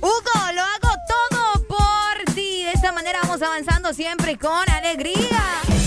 [0.00, 2.64] Hugo, lo hago todo por ti.
[2.64, 5.77] De esta manera vamos avanzando siempre con alegría.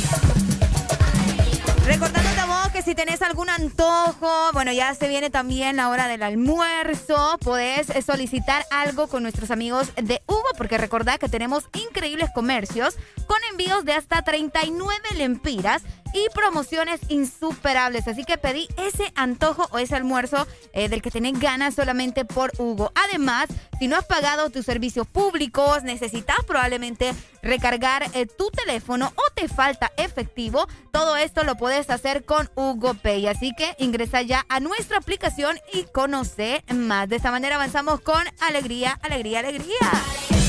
[1.85, 6.07] Recordándote a vos que si tenés algún antojo, bueno, ya se viene también la hora
[6.07, 12.29] del almuerzo, podés solicitar algo con nuestros amigos de Hugo, porque recordá que tenemos increíbles
[12.33, 12.95] comercios
[13.25, 15.81] con envíos de hasta 39 lempiras
[16.13, 18.07] y promociones insuperables.
[18.07, 22.51] Así que pedí ese antojo o ese almuerzo eh, del que tenés ganas solamente por
[22.57, 22.91] Hugo.
[22.95, 23.47] Además,
[23.79, 29.47] si no has pagado tus servicios públicos, necesitas probablemente recargar eh, tu teléfono o te
[29.47, 33.27] falta efectivo, todo esto lo puedes hacer con Hugo Pay.
[33.27, 37.09] Así que ingresa ya a nuestra aplicación y conoce más.
[37.09, 40.40] De esta manera avanzamos con alegría, alegría, alegría.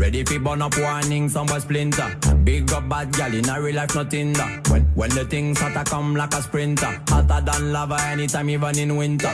[0.07, 2.15] Ready fi burn up warning, somewhere splinter.
[2.45, 4.69] Big up bad gal in a real life, nothing that.
[4.69, 8.95] When when the things hotter come like a sprinter, hotter than lava anytime, even in
[8.95, 9.33] winter.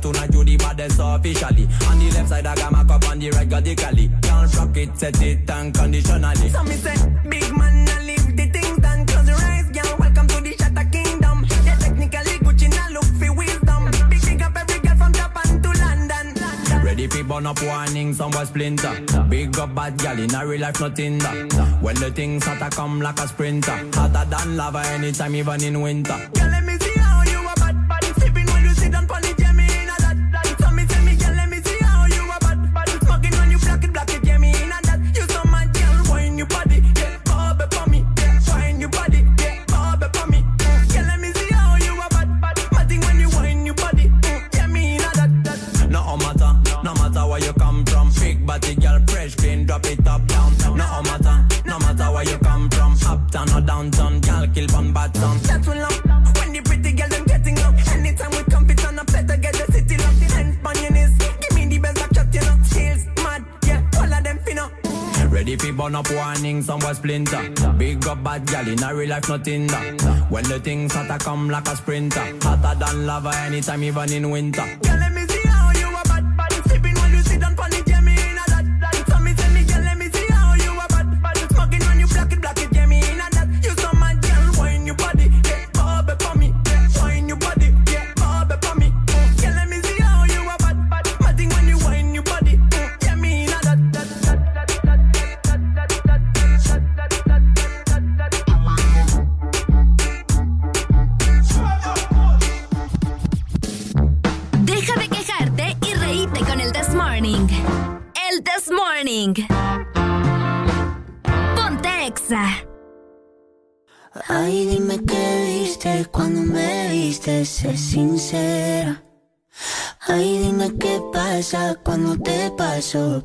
[0.00, 1.68] Girl tonight you the baddest officially.
[1.88, 4.10] On the left side I got my cup on the right got the cali.
[4.22, 6.48] Can't rock it, set it unconditionally.
[6.50, 6.94] So me say,
[7.28, 9.06] big man, I leave the things done.
[9.06, 9.96] Close your eyes, girl.
[9.98, 11.46] Welcome to the Shatter Kingdom.
[11.64, 14.10] Yeah, technically Gucci now look for wisdom.
[14.10, 16.84] Big big up every girl from Japan to London.
[16.84, 19.00] Ready for burn up warning, somewhere splinter.
[19.28, 21.78] Big up bad gal in a real life, nothing that.
[21.80, 23.78] When the things hotter come like a sprinter.
[23.94, 26.30] Hotter than lava anytime, even in winter.
[65.84, 67.50] Burn up warning, somewhere splinter.
[67.76, 70.26] Big up bad gal in a real life, nothing that.
[70.30, 74.93] When the things hotter come like a sprinter, hotter than lava anytime, even in winter.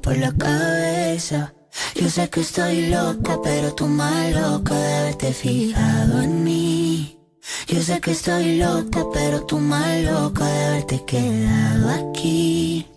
[0.01, 1.53] por la cabeza.
[1.93, 7.19] Yo sé que estoy loca, pero tú más loca de haberte fijado en mí.
[7.67, 12.88] Yo sé que estoy loca, pero tú más loca de haberte quedado aquí.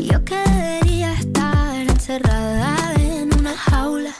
[0.00, 4.14] Yo que debería estar encerrada en una jaula.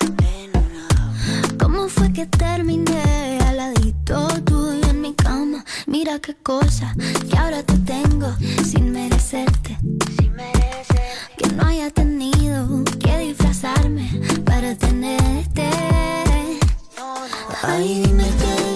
[1.58, 5.64] ¿Cómo fue que terminé aladito tuyo en mi cama?
[5.88, 6.94] Mira qué cosa
[7.28, 8.32] que ahora te tengo
[8.64, 9.76] sin merecerte
[11.56, 14.08] no haya tenido que disfrazarme
[14.44, 15.68] para tenerte.
[17.62, 18.75] Ay, dime qué.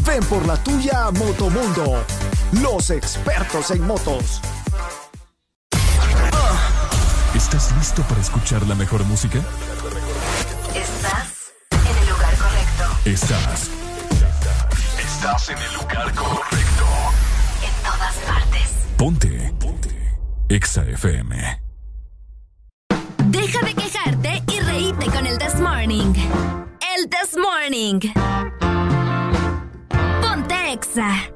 [0.00, 2.04] Ven por la tuya Motomundo,
[2.60, 4.40] los expertos en motos.
[7.34, 9.38] ¿Estás listo para escuchar la mejor música?
[10.74, 12.84] Estás en el lugar correcto.
[13.04, 13.70] Estás.
[14.98, 16.86] Estás en el lugar correcto.
[17.62, 18.68] En todas partes.
[18.96, 19.54] Ponte.
[19.60, 20.18] Ponte.
[20.48, 21.62] Exa FM.
[23.26, 26.14] Deja de quejarte y reíte con el This Morning.
[26.96, 28.00] El This Morning.
[30.82, 31.32] ックさ。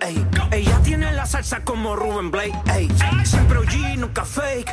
[0.00, 0.26] Ey.
[0.50, 2.52] Ella tiene la salsa como Ruben Blake.
[2.74, 2.88] Ey.
[3.24, 4.70] Siempre OG, nunca fake.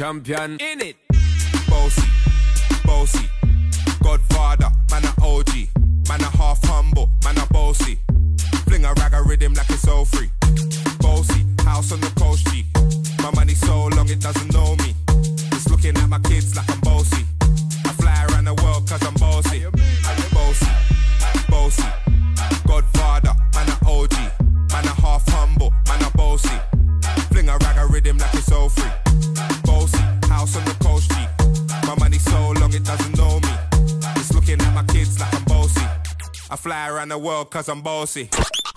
[0.00, 0.59] champion.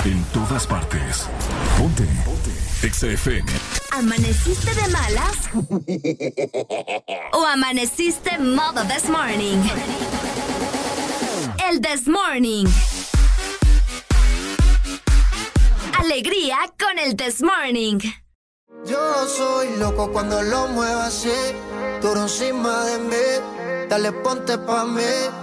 [0.03, 1.29] En todas partes.
[1.77, 2.03] Ponte.
[2.25, 2.51] Ponte.
[2.81, 3.45] XFM.
[3.91, 5.49] ¿Amaneciste de malas?
[7.31, 9.63] ¿O amaneciste modo this morning?
[11.69, 12.65] El this morning.
[15.97, 17.99] Alegría con el this morning.
[18.85, 21.31] Yo soy loco cuando lo muevo así.
[22.01, 23.87] Tú encima de mí.
[23.87, 25.42] Dale ponte pa' mí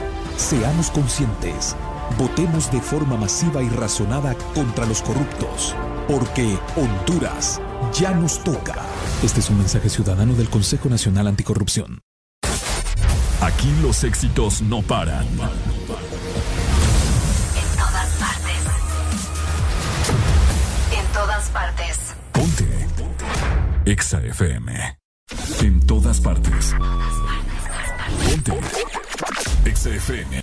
[0.41, 1.75] Seamos conscientes.
[2.17, 5.75] Votemos de forma masiva y razonada contra los corruptos,
[6.07, 7.61] porque Honduras
[7.93, 8.75] ya nos toca.
[9.23, 12.01] Este es un mensaje ciudadano del Consejo Nacional Anticorrupción.
[13.39, 15.25] Aquí los éxitos no paran.
[15.27, 15.37] En
[17.77, 18.57] todas partes.
[20.97, 21.99] En todas partes.
[22.31, 22.87] Ponte.
[23.85, 24.97] Exa FM.
[25.61, 26.73] En todas partes.
[28.25, 28.80] Ponte.
[29.63, 30.41] XFM.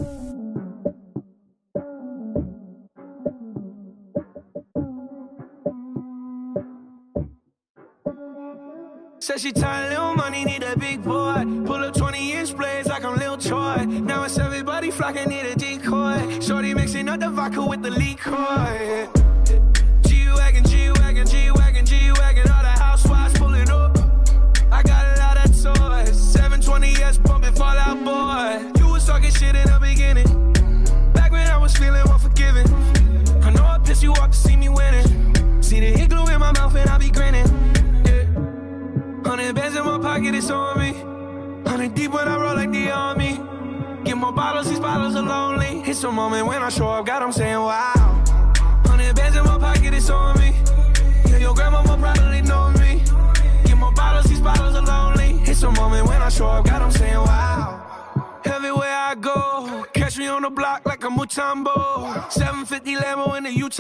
[9.20, 9.77] Says she time.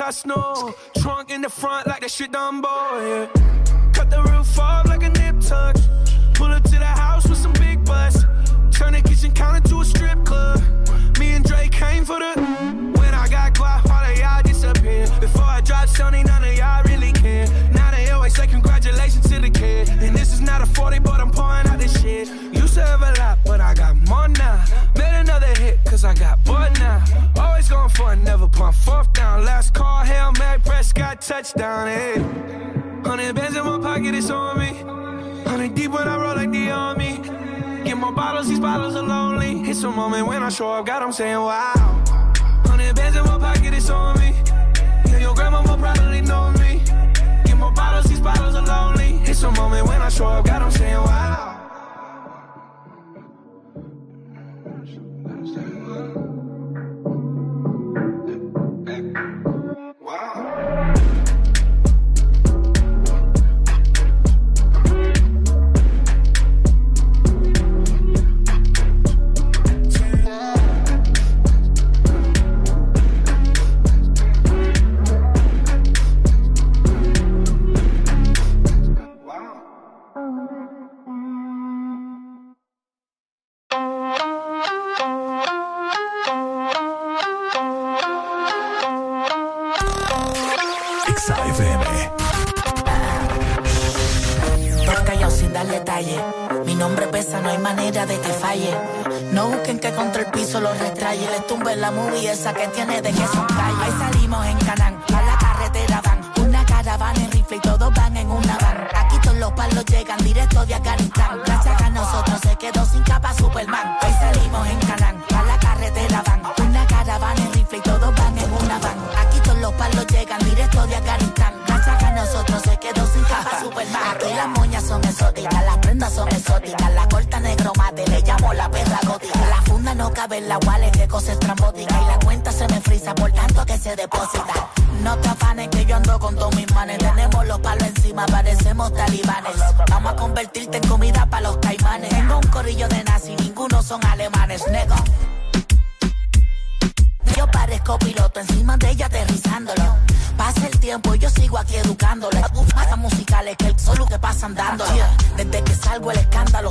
[0.08, 0.74] I know.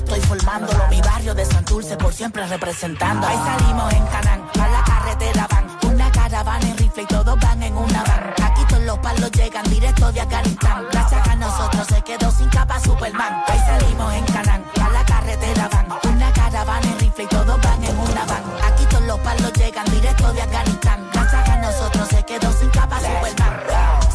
[0.08, 0.88] Estoy formándolo.
[0.90, 3.28] Mi barrio de Santurce por siempre representando.
[3.28, 5.68] Ahí salimos en Canán, a la carretera van.
[5.92, 8.34] Una caravana en rifle y todos van en una van.
[8.44, 10.86] Aquí todos los palos llegan directo de Afganistán.
[10.92, 13.44] Gracias a nosotros se quedó sin capa Superman.
[13.48, 15.88] Ahí salimos en Canán, a la carretera van.
[16.14, 18.44] Una caravana en rifle y todos van en una van.
[18.72, 21.10] Aquí todos los palos llegan directo de Afganistán.
[21.14, 23.58] Gracias a nosotros se quedó sin capa Superman.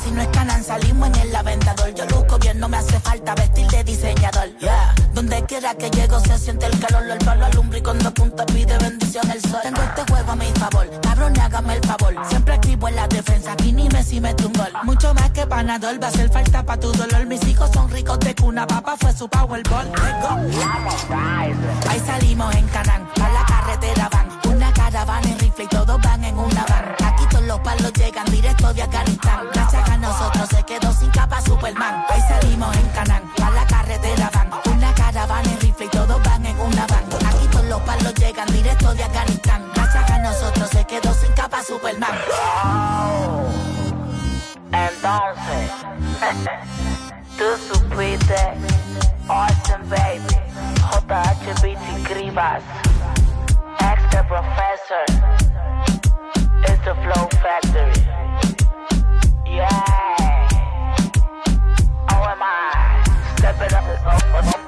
[0.03, 1.95] Si no es Canan, salimos en el aventador.
[1.95, 4.49] Yo luzco bien, no me hace falta vestir de diseñador.
[5.23, 7.09] Donde quiera que llego se siente el calor.
[7.09, 9.61] El palo alumbra y cuando apunta pide bendición el sol.
[9.63, 12.15] Tengo este juego a mi favor, cabrón, hágame el favor.
[12.29, 14.73] Siempre escribo en la defensa, aquí ni Messi mete un gol.
[14.83, 17.25] Mucho más que panador, va a hacer falta pa' tu dolor.
[17.27, 19.93] Mis hijos son ricos de cuna, papá fue su powerball.
[21.89, 24.29] Ahí salimos en Canán, a la carretera van.
[24.53, 26.97] Una caravana en rifle y todos van en una van.
[27.07, 29.47] Aquí todos los palos llegan directo de Afganistán.
[29.55, 32.05] Gracias a nosotros se quedó sin capa Superman.
[32.09, 34.42] Ahí salimos en Canán, a la carretera van.
[38.47, 39.71] Directo de Afganistán.
[39.75, 42.19] Gracias a nosotros se quedó sin capa Superman.
[44.73, 45.71] Entonces,
[47.39, 48.55] tú supiste,
[49.29, 50.37] Austin Baby,
[50.91, 52.63] JHBT Grivas,
[53.79, 55.05] Extra Professor,
[56.63, 58.07] it's the Flow Factory.
[59.47, 60.03] Yeah.
[62.09, 64.62] OMI, step it up.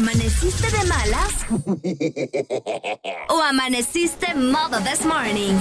[0.00, 1.34] ¿Amaneciste de malas?
[3.28, 5.58] ¿O amaneciste modo this morning?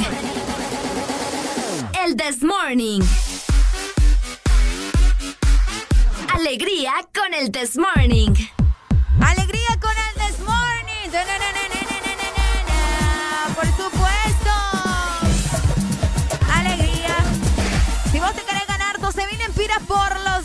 [2.06, 3.02] El this morning.
[6.34, 8.34] Alegría con el this morning.
[9.20, 11.10] Alegría con el this morning.
[13.56, 14.52] Por supuesto.
[16.54, 17.18] Alegría.
[18.10, 20.39] Si vos te querés ganar 12.000 empiras por los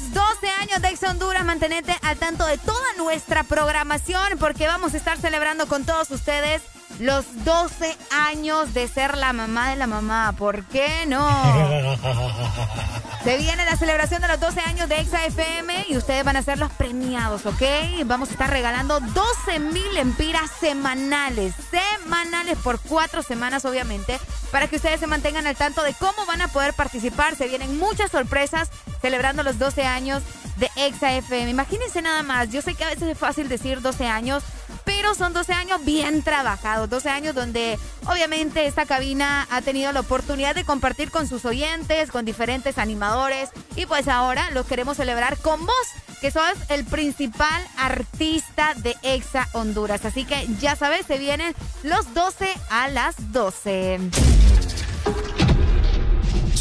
[0.81, 5.69] de Ex Honduras, mantenete al tanto de toda nuestra programación porque vamos a estar celebrando
[5.69, 6.63] con todos ustedes
[6.99, 10.35] los 12 años de ser la mamá de la mamá.
[10.37, 11.29] ¿Por qué no?
[13.25, 16.43] Se viene la celebración de los 12 años de Exa FM y ustedes van a
[16.43, 17.63] ser los premiados, ¿ok?
[18.05, 24.19] Vamos a estar regalando 12 mil empiras semanales, semanales por cuatro semanas, obviamente,
[24.51, 27.37] para que ustedes se mantengan al tanto de cómo van a poder participar.
[27.37, 30.23] Se vienen muchas sorpresas celebrando los 12 años
[30.57, 31.51] de Exa FM.
[31.51, 34.43] Imagínense nada más, yo sé que a veces es fácil decir 12 años,
[34.85, 40.01] pero son 12 años bien trabajados, 12 años donde obviamente esta cabina ha tenido la
[40.01, 45.39] oportunidad de compartir con sus oyentes, con diferentes animadores y pues ahora los queremos celebrar
[45.39, 45.87] con vos,
[46.21, 50.05] que sos el principal artista de Exa Honduras.
[50.05, 54.01] Así que ya sabes, se vienen los 12 a las 12.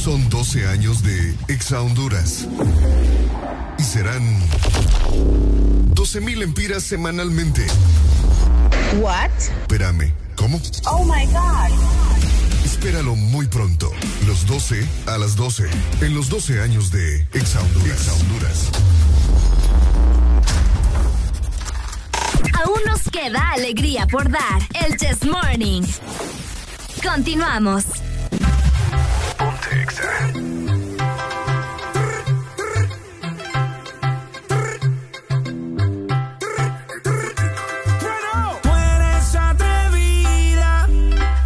[0.03, 2.45] Son 12 años de Exa Honduras.
[3.79, 4.21] Y serán
[5.95, 7.65] 12.000 empiras semanalmente.
[8.99, 9.31] What?
[9.61, 10.59] Espérame, ¿cómo?
[10.87, 11.71] Oh my God.
[12.65, 13.93] Espéralo muy pronto.
[14.27, 15.69] Los 12 a las 12.
[16.01, 18.09] En los 12 años de Exa Honduras.
[18.19, 18.71] Honduras.
[22.61, 24.67] Aún nos queda alegría por dar.
[24.85, 25.83] El Chess Morning.
[27.01, 27.85] Continuamos.
[29.37, 30.09] Ponte exa.
[39.35, 40.87] Atrevida,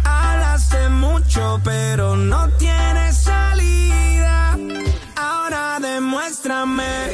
[0.04, 4.56] alas de mucho, pero no tienes salida.
[5.16, 7.07] Ahora demuéstrame.